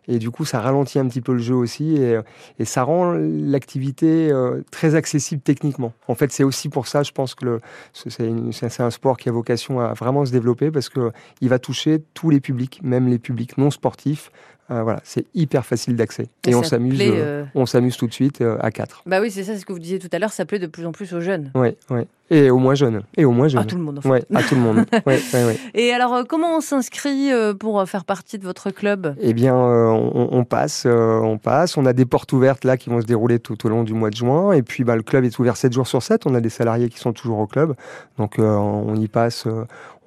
et 0.09 0.19
du 0.19 0.31
coup 0.31 0.45
ça 0.45 0.61
ralentit 0.61 0.99
un 0.99 1.09
petit 1.09 1.21
peu 1.21 1.33
le 1.33 1.39
jeu 1.39 1.55
aussi 1.55 1.97
et, 1.97 2.19
et 2.59 2.65
ça 2.65 2.83
rend 2.83 3.13
l'activité 3.13 4.31
euh, 4.31 4.63
très 4.71 4.95
accessible 4.95 5.43
techniquement. 5.43 5.93
En 6.09 6.15
fait, 6.15 6.33
c'est 6.33 6.45
aussi 6.45 6.69
pour 6.69 6.87
ça, 6.87 7.03
je 7.03 7.13
pense 7.13 7.35
que 7.35 7.61
c'est 7.93 8.81
un 8.81 8.91
sport 8.91 9.17
qui 9.17 9.29
a 9.29 9.33
vocation 9.33 9.81
à 9.81 9.95
vraiment 9.95 10.25
se 10.25 10.33
développer 10.33 10.71
parce 10.71 10.89
que 10.89 11.13
il 11.41 11.49
va 11.49 11.59
toucher 11.59 12.03
tous 12.15 12.31
les 12.31 12.41
publics, 12.41 12.81
même 12.83 13.09
les 13.09 13.19
publics 13.19 13.57
non 13.59 13.71
sportifs. 13.71 14.31
Euh, 14.71 14.83
voilà, 14.83 15.01
c'est 15.05 15.27
hyper 15.35 15.67
facile 15.67 15.95
d'accès 15.95 16.27
Et 16.47 16.55
et, 16.55 16.55
on 16.55 16.63
s'amuse, 16.63 17.01
euh, 17.01 17.13
euh, 17.13 17.45
on 17.55 17.67
s'amuse 17.67 17.97
tout 17.97 18.07
de 18.07 18.15
suite 18.15 18.41
euh, 18.41 18.57
à 18.61 18.71
quatre. 18.71 19.03
Bah 19.05 19.21
oui, 19.21 19.31
c'est 19.31 19.43
ça, 19.43 19.53
c'est 19.53 19.59
ce 19.59 19.67
que 19.67 19.73
vous 19.73 19.79
disiez 19.79 19.99
tout 19.99 20.09
à 20.13 20.19
l'heure, 20.19 20.33
ça 20.33 20.45
plaît 20.45 20.59
de 20.59 20.67
plus 20.67 20.87
en 20.87 20.93
plus 20.93 21.13
aux 21.13 21.21
jeunes. 21.21 21.51
Oui, 21.55 21.77
oui. 21.91 22.03
Et 22.31 22.51
au 22.51 22.57
moins 22.57 22.75
jeune. 22.75 23.03
Et 23.19 23.27
au 23.27 23.33
moins 23.33 23.49
jeune. 23.49 23.61
À 23.61 23.65
tout 23.67 23.77
le 23.77 23.83
monde, 23.83 23.99
en 23.99 24.01
fait. 24.01 24.09
Ouais, 24.09 24.25
à 24.35 24.43
tout 24.43 24.55
le 24.55 24.61
monde. 24.63 24.87
Ouais, 25.07 25.21
ouais. 25.35 25.59
Et 25.75 25.93
alors, 25.93 26.27
comment 26.27 26.57
on 26.57 26.61
s'inscrit 26.63 27.31
pour 27.61 27.87
faire 27.87 28.07
partie 28.07 28.39
de 28.39 28.45
votre 28.45 28.71
club? 28.71 29.15
Eh 29.21 29.35
bien, 29.35 29.55
on, 29.55 30.31
on 30.33 30.45
passe, 30.45 30.87
on 30.87 31.37
passe. 31.37 31.77
On 31.77 31.85
a 31.85 31.93
des 31.93 32.07
portes 32.07 32.33
ouvertes 32.33 32.65
là 32.65 32.79
qui 32.79 32.89
vont 32.89 33.03
se 33.03 33.07
dérouler 33.07 33.41
tout 33.41 33.67
au 33.67 33.69
long 33.69 33.85
du 33.85 33.93
mois 33.93 34.09
de 34.09 34.17
juin. 34.17 34.53
Et 34.53 34.63
puis, 34.63 34.85
bah, 34.85 34.97
le 34.97 35.03
club 35.03 35.25
est 35.25 35.39
ouvert 35.39 35.59
7 35.59 35.75
jours 35.75 35.87
sur 35.87 36.03
7. 36.03 36.23
On 36.25 36.35
a 36.35 36.41
des 36.41 36.49
salariés 36.49 36.89
qui 36.89 36.99
sont 36.99 37.13
toujours 37.13 37.41
au 37.41 37.47
club, 37.47 37.75
donc 38.17 38.37
on 38.39 38.97
y 38.97 39.07
passe. 39.07 39.47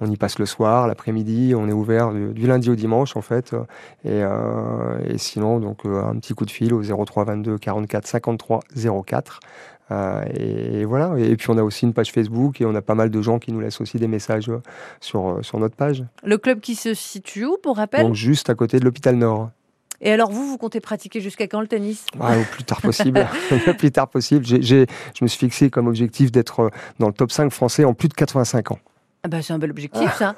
on 0.01 0.11
y 0.11 0.17
passe 0.17 0.39
le 0.39 0.47
soir, 0.47 0.87
l'après-midi. 0.87 1.53
On 1.55 1.69
est 1.69 1.73
ouvert 1.73 2.13
du, 2.13 2.33
du 2.33 2.47
lundi 2.47 2.71
au 2.71 2.75
dimanche 2.75 3.15
en 3.15 3.21
fait. 3.21 3.53
Et, 4.05 4.23
et 5.07 5.17
sinon, 5.17 5.59
donc 5.59 5.85
euh, 5.85 6.03
un 6.03 6.15
petit 6.17 6.33
coup 6.33 6.45
de 6.45 6.51
fil 6.51 6.73
au 6.73 6.81
03 6.81 7.25
22 7.25 7.57
44 7.57 8.07
53 8.07 8.59
04. 9.05 9.39
Euh, 9.89 10.23
et, 10.33 10.81
et 10.81 10.85
voilà. 10.85 11.13
Et, 11.17 11.35
puis 11.37 11.49
on 11.49 11.57
a 11.57 11.63
aussi 11.63 11.85
une 11.85 11.93
page 11.93 12.11
Facebook 12.11 12.59
et 12.59 12.65
on 12.65 12.75
a 12.75 12.81
pas 12.81 12.95
mal 12.95 13.09
de 13.09 13.21
gens 13.21 13.39
qui 13.39 13.51
nous 13.51 13.59
laissent 13.59 13.79
aussi 13.79 13.97
des 13.97 14.07
messages 14.07 14.49
euh, 14.49 14.61
sur, 14.99 15.29
euh, 15.29 15.41
sur 15.43 15.59
notre 15.59 15.75
page. 15.75 16.03
Le 16.23 16.37
club 16.37 16.59
qui 16.59 16.75
se 16.75 16.93
situe 16.93 17.45
où, 17.45 17.57
pour 17.61 17.77
rappel? 17.77 18.01
Donc 18.01 18.15
juste 18.15 18.49
à 18.49 18.55
côté 18.55 18.79
de 18.79 18.85
l'hôpital 18.85 19.15
Nord. 19.15 19.49
Et 19.99 20.11
alors, 20.11 20.29
vous, 20.29 20.45
vous 20.45 20.57
comptez 20.57 20.79
pratiquer 20.79 21.21
jusqu'à 21.21 21.47
quand 21.47 21.59
le 21.59 21.67
tennis? 21.67 22.05
Ah, 22.19 22.37
au 22.37 22.43
plus 22.43 22.63
tard 22.63 22.81
possible. 22.81 23.25
le 23.51 23.73
plus 23.73 23.91
tard 23.91 24.07
possible. 24.07 24.45
J'ai- 24.45 24.61
je 24.85 25.23
me 25.23 25.27
suis 25.27 25.39
fixé 25.39 25.69
comme 25.69 25.87
objectif 25.87 26.31
d'être 26.31 26.59
euh, 26.59 26.69
dans 26.99 27.07
le 27.07 27.13
top 27.13 27.31
5 27.31 27.51
français 27.51 27.83
en 27.83 27.93
plus 27.93 28.07
de 28.07 28.13
85 28.13 28.71
ans. 28.71 28.79
Ah 29.27 29.29
bah, 29.29 29.41
C'est 29.41 29.51
un 29.51 29.59
bel 29.59 29.71
objectif, 29.71 30.13
ça. 30.15 30.35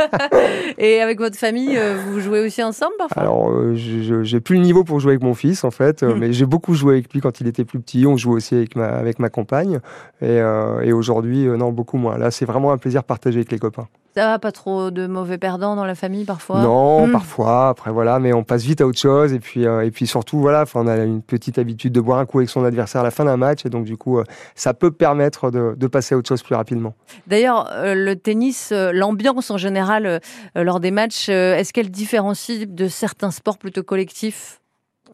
Et 0.78 1.00
avec 1.00 1.18
votre 1.18 1.36
famille, 1.36 1.76
euh, 1.78 1.96
vous 2.06 2.18
jouez 2.18 2.40
aussi 2.44 2.62
ensemble 2.64 2.94
parfois? 2.98 3.22
Alors, 3.22 3.50
euh, 3.50 3.74
j'ai 3.76 4.40
plus 4.40 4.56
le 4.56 4.62
niveau 4.62 4.82
pour 4.82 4.98
jouer 4.98 5.12
avec 5.12 5.22
mon 5.22 5.34
fils, 5.34 5.62
en 5.62 5.70
fait, 5.70 6.02
euh, 6.02 6.14
Hmm. 6.14 6.18
mais 6.18 6.32
j'ai 6.32 6.46
beaucoup 6.46 6.74
joué 6.74 6.94
avec 6.94 7.12
lui 7.12 7.20
quand 7.20 7.40
il 7.40 7.46
était 7.46 7.64
plus 7.64 7.78
petit. 7.78 8.06
On 8.06 8.16
joue 8.16 8.32
aussi 8.32 8.56
avec 8.56 8.74
ma, 8.74 8.86
avec 8.86 9.20
ma 9.20 9.28
compagne. 9.28 9.78
Et, 10.20 10.26
euh, 10.26 10.80
et 10.80 10.92
aujourd'hui, 10.92 11.44
non, 11.46 11.70
beaucoup 11.70 11.96
moins. 11.96 12.18
Là, 12.18 12.30
c'est 12.32 12.44
vraiment 12.44 12.72
un 12.72 12.78
plaisir 12.78 13.04
partagé 13.04 13.38
avec 13.38 13.52
les 13.52 13.58
copains. 13.60 13.86
Ça 14.18 14.38
pas 14.40 14.50
trop 14.50 14.90
de 14.90 15.06
mauvais 15.06 15.38
perdants 15.38 15.76
dans 15.76 15.84
la 15.84 15.94
famille 15.94 16.24
parfois? 16.24 16.60
Non, 16.60 17.06
Hmm. 17.06 17.12
parfois, 17.12 17.68
après 17.68 17.92
voilà, 17.92 18.18
mais 18.18 18.32
on 18.32 18.42
passe 18.42 18.64
vite 18.64 18.80
à 18.80 18.86
autre 18.86 18.98
chose. 18.98 19.32
Et 19.32 19.38
puis, 19.38 19.64
euh, 19.64 19.84
et 19.84 19.92
puis 19.92 20.08
surtout, 20.08 20.40
voilà, 20.40 20.64
on 20.74 20.88
a 20.88 20.96
une 20.96 21.22
petite 21.22 21.56
habitude 21.56 21.92
de 21.92 22.00
boire 22.00 22.18
un 22.18 22.26
coup 22.26 22.38
avec 22.38 22.50
son 22.50 22.64
adversaire 22.64 23.02
à 23.02 23.04
la 23.04 23.12
fin 23.12 23.24
d'un 23.24 23.36
match. 23.36 23.64
Et 23.64 23.70
donc, 23.70 23.84
du 23.84 23.96
coup, 23.96 24.18
euh, 24.18 24.24
ça 24.56 24.74
peut 24.74 24.90
permettre 24.90 25.52
de, 25.52 25.74
de 25.76 25.86
passer 25.86 26.16
à 26.16 26.18
autre 26.18 26.28
chose 26.28 26.42
plus 26.42 26.56
rapidement. 26.56 26.94
D'ailleurs, 27.28 27.70
euh, 27.72 27.94
le 27.94 28.16
tennis, 28.16 28.72
l'ambiance 28.72 29.52
en 29.52 29.56
général 29.56 30.20
lors 30.56 30.80
des 30.80 30.90
matchs, 30.90 31.28
est-ce 31.28 31.72
qu'elle 31.72 31.90
différencie 31.90 32.66
de 32.66 32.88
certains 32.88 33.30
sports 33.30 33.58
plutôt 33.58 33.84
collectifs? 33.84 34.60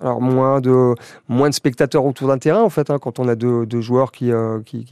Alors 0.04 0.20
moins 0.20 0.60
de 0.60 0.94
moins 1.28 1.48
de 1.48 1.54
spectateurs 1.54 2.04
autour 2.04 2.28
d'un 2.28 2.36
terrain 2.36 2.60
en 2.60 2.68
fait 2.68 2.90
hein, 2.90 2.98
quand 2.98 3.18
on 3.18 3.26
a 3.26 3.34
deux, 3.34 3.80
joueurs 3.80 4.12
qui, 4.12 4.30
euh, 4.30 4.60
qui, 4.60 4.84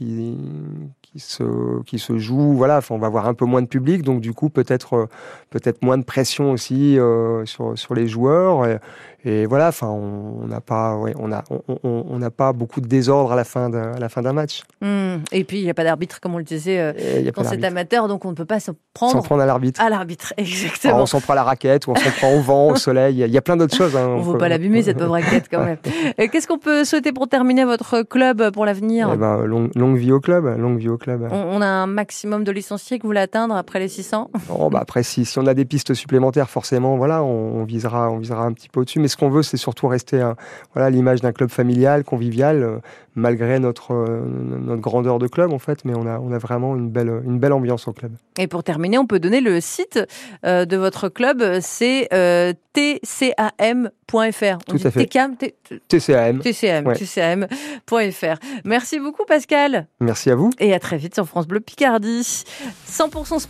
se 1.19 2.17
jouent 2.17 2.53
voilà 2.53 2.79
on 2.89 2.97
va 2.97 3.05
avoir 3.05 3.27
un 3.27 3.35
peu 3.35 3.45
moins 3.45 3.61
de 3.61 3.67
public 3.67 4.01
donc 4.01 4.21
du 4.21 4.33
coup 4.33 4.49
peut-être 4.49 4.93
euh, 4.95 5.05
peut-être 5.51 5.83
moins 5.83 5.99
de 5.99 6.03
pression 6.03 6.51
aussi 6.51 6.97
euh, 6.97 7.45
sur 7.45 7.93
les 7.93 8.07
joueurs 8.07 8.79
et 9.25 9.45
voilà 9.45 9.69
enfin 9.69 9.87
on 9.87 10.45
n'a 10.47 10.61
pas 10.61 10.95
ouais, 10.97 11.13
on 11.19 11.31
a 11.31 11.43
on- 11.49 11.61
on 11.83 12.05
on 12.09 12.19
n'a 12.19 12.29
pas 12.31 12.53
beaucoup 12.53 12.81
de 12.81 12.87
désordre 12.87 13.31
à 13.31 13.35
la 13.35 13.43
fin 13.43 13.69
d'un 13.69 13.93
à 13.93 13.99
la 13.99 14.09
fin 14.09 14.21
d'un 14.21 14.33
match 14.33 14.63
Hmm. 14.81 15.19
Et 15.31 15.43
puis, 15.45 15.59
il 15.59 15.63
n'y 15.63 15.69
a 15.69 15.73
pas 15.73 15.83
d'arbitre, 15.85 16.19
comme 16.19 16.33
on 16.35 16.37
le 16.39 16.43
disait, 16.43 16.77
euh, 16.79 17.31
quand 17.33 17.43
c'est 17.45 17.63
amateur, 17.63 18.07
donc 18.09 18.25
on 18.25 18.31
ne 18.31 18.35
peut 18.35 18.43
pas 18.45 18.59
s'en 18.59 18.73
prendre, 18.93 19.13
S'en 19.13 19.21
prendre 19.21 19.41
à 19.41 19.45
l'arbitre. 19.45 19.79
à 19.79 19.89
l'arbitre. 19.89 20.33
Alors, 20.37 20.49
Exactement. 20.49 20.97
on 21.01 21.05
s'en 21.05 21.21
prend 21.21 21.33
à 21.33 21.35
la 21.37 21.43
raquette 21.43 21.87
ou 21.87 21.91
on 21.91 21.95
s'en 21.95 22.09
prend 22.09 22.33
au 22.33 22.41
vent 22.41 22.67
au 22.69 22.75
soleil 22.75 23.15
il 23.15 23.19
y 23.19 23.23
a, 23.23 23.27
il 23.27 23.31
y 23.33 23.37
a 23.37 23.41
plein 23.41 23.55
d'autres 23.55 23.75
choses 23.75 23.95
hein, 23.95 24.07
On 24.09 24.17
ne 24.19 24.23
faut 24.23 24.35
pas 24.35 24.49
l'abîmer, 24.49 24.81
cette 24.81 24.97
pauvre 24.97 25.11
raquette, 25.11 25.47
quand 25.49 25.63
même. 25.63 25.77
Qu'est-ce 26.31 26.47
qu'on 26.47 26.57
peut 26.57 26.83
souhaiter 26.83 27.13
pour 27.13 27.29
terminer 27.29 27.63
votre 27.63 28.01
club 28.01 28.51
pour 28.51 28.65
l'avenir? 28.65 29.09
Eh 29.13 29.17
ben, 29.17 29.45
longue, 29.45 29.71
longue 29.75 29.95
vie 29.97 30.11
au 30.11 30.19
club 30.19 30.45
longue 30.57 30.79
vie 30.79 30.89
au 30.89 30.97
club 30.97 31.27
on, 31.31 31.35
on 31.37 31.61
a 31.61 31.67
un 31.67 31.87
maximum 31.87 32.43
de 32.43 32.51
licenciés 32.51 32.97
que 32.97 33.03
vous 33.03 33.09
voulez 33.09 33.21
atteindre 33.21 33.55
après 33.55 33.79
les 33.79 33.87
600 33.87 34.31
Oh, 34.49 34.69
bah 34.69 34.79
après, 34.81 35.03
si, 35.03 35.23
si 35.23 35.39
on 35.39 35.45
a 35.47 35.53
des 35.53 35.65
pistes 35.65 35.93
supplémentaires, 35.93 36.49
forcément, 36.49 36.97
voilà, 36.97 37.23
on, 37.23 37.61
on 37.61 37.63
visera, 37.63 38.09
on 38.09 38.17
visera 38.17 38.43
un 38.43 38.51
petit 38.53 38.67
peu 38.69 38.81
au-dessus. 38.81 38.99
Mais 38.99 39.07
ce 39.13 39.17
qu'on 39.17 39.29
veut, 39.29 39.43
c'est 39.43 39.57
surtout 39.57 39.87
rester 39.87 40.19
à 40.21 40.35
voilà, 40.73 40.89
l'image 40.89 41.21
d'un 41.21 41.31
club 41.31 41.49
familial, 41.49 42.03
convivial, 42.03 42.63
euh, 42.63 42.77
malgré 43.15 43.59
notre, 43.59 43.93
euh, 43.93 44.21
notre 44.25 44.81
grandeur 44.81 45.19
de 45.19 45.27
club, 45.27 45.53
en 45.53 45.59
fait. 45.59 45.85
Mais 45.85 45.93
on 45.95 46.05
a, 46.07 46.19
on 46.19 46.31
a 46.31 46.37
vraiment 46.37 46.75
une 46.75 46.89
belle, 46.89 47.21
une 47.25 47.39
belle 47.39 47.53
ambiance 47.53 47.87
au 47.87 47.93
club. 47.93 48.11
Et 48.37 48.47
pour 48.47 48.63
terminer, 48.63 48.97
on 48.97 49.05
peut 49.05 49.19
donner 49.19 49.41
le 49.41 49.61
site 49.61 49.99
euh, 50.45 50.65
de 50.65 50.77
votre 50.77 51.09
club, 51.09 51.43
c'est 51.61 52.07
euh, 52.13 52.53
tcam.fr. 52.75 54.57
Tout 54.67 54.79
à 54.83 54.91
fait. 54.91 55.05
TCAM, 55.05 55.35
TCAM. 55.87 56.87
Ouais. 56.87 56.95
tcam.fr. 56.95 58.39
Merci 58.65 58.99
beaucoup 58.99 59.25
Pascal 59.25 59.87
Merci 59.99 60.31
à 60.31 60.35
vous. 60.35 60.49
et 60.59 60.73
à 60.73 60.79
très 60.79 60.97
vite 60.97 61.13
sur 61.13 61.27
France 61.27 61.47
Bleu 61.47 61.59
Picardie. 61.59 62.43
100% 62.89 63.39
sport. 63.39 63.49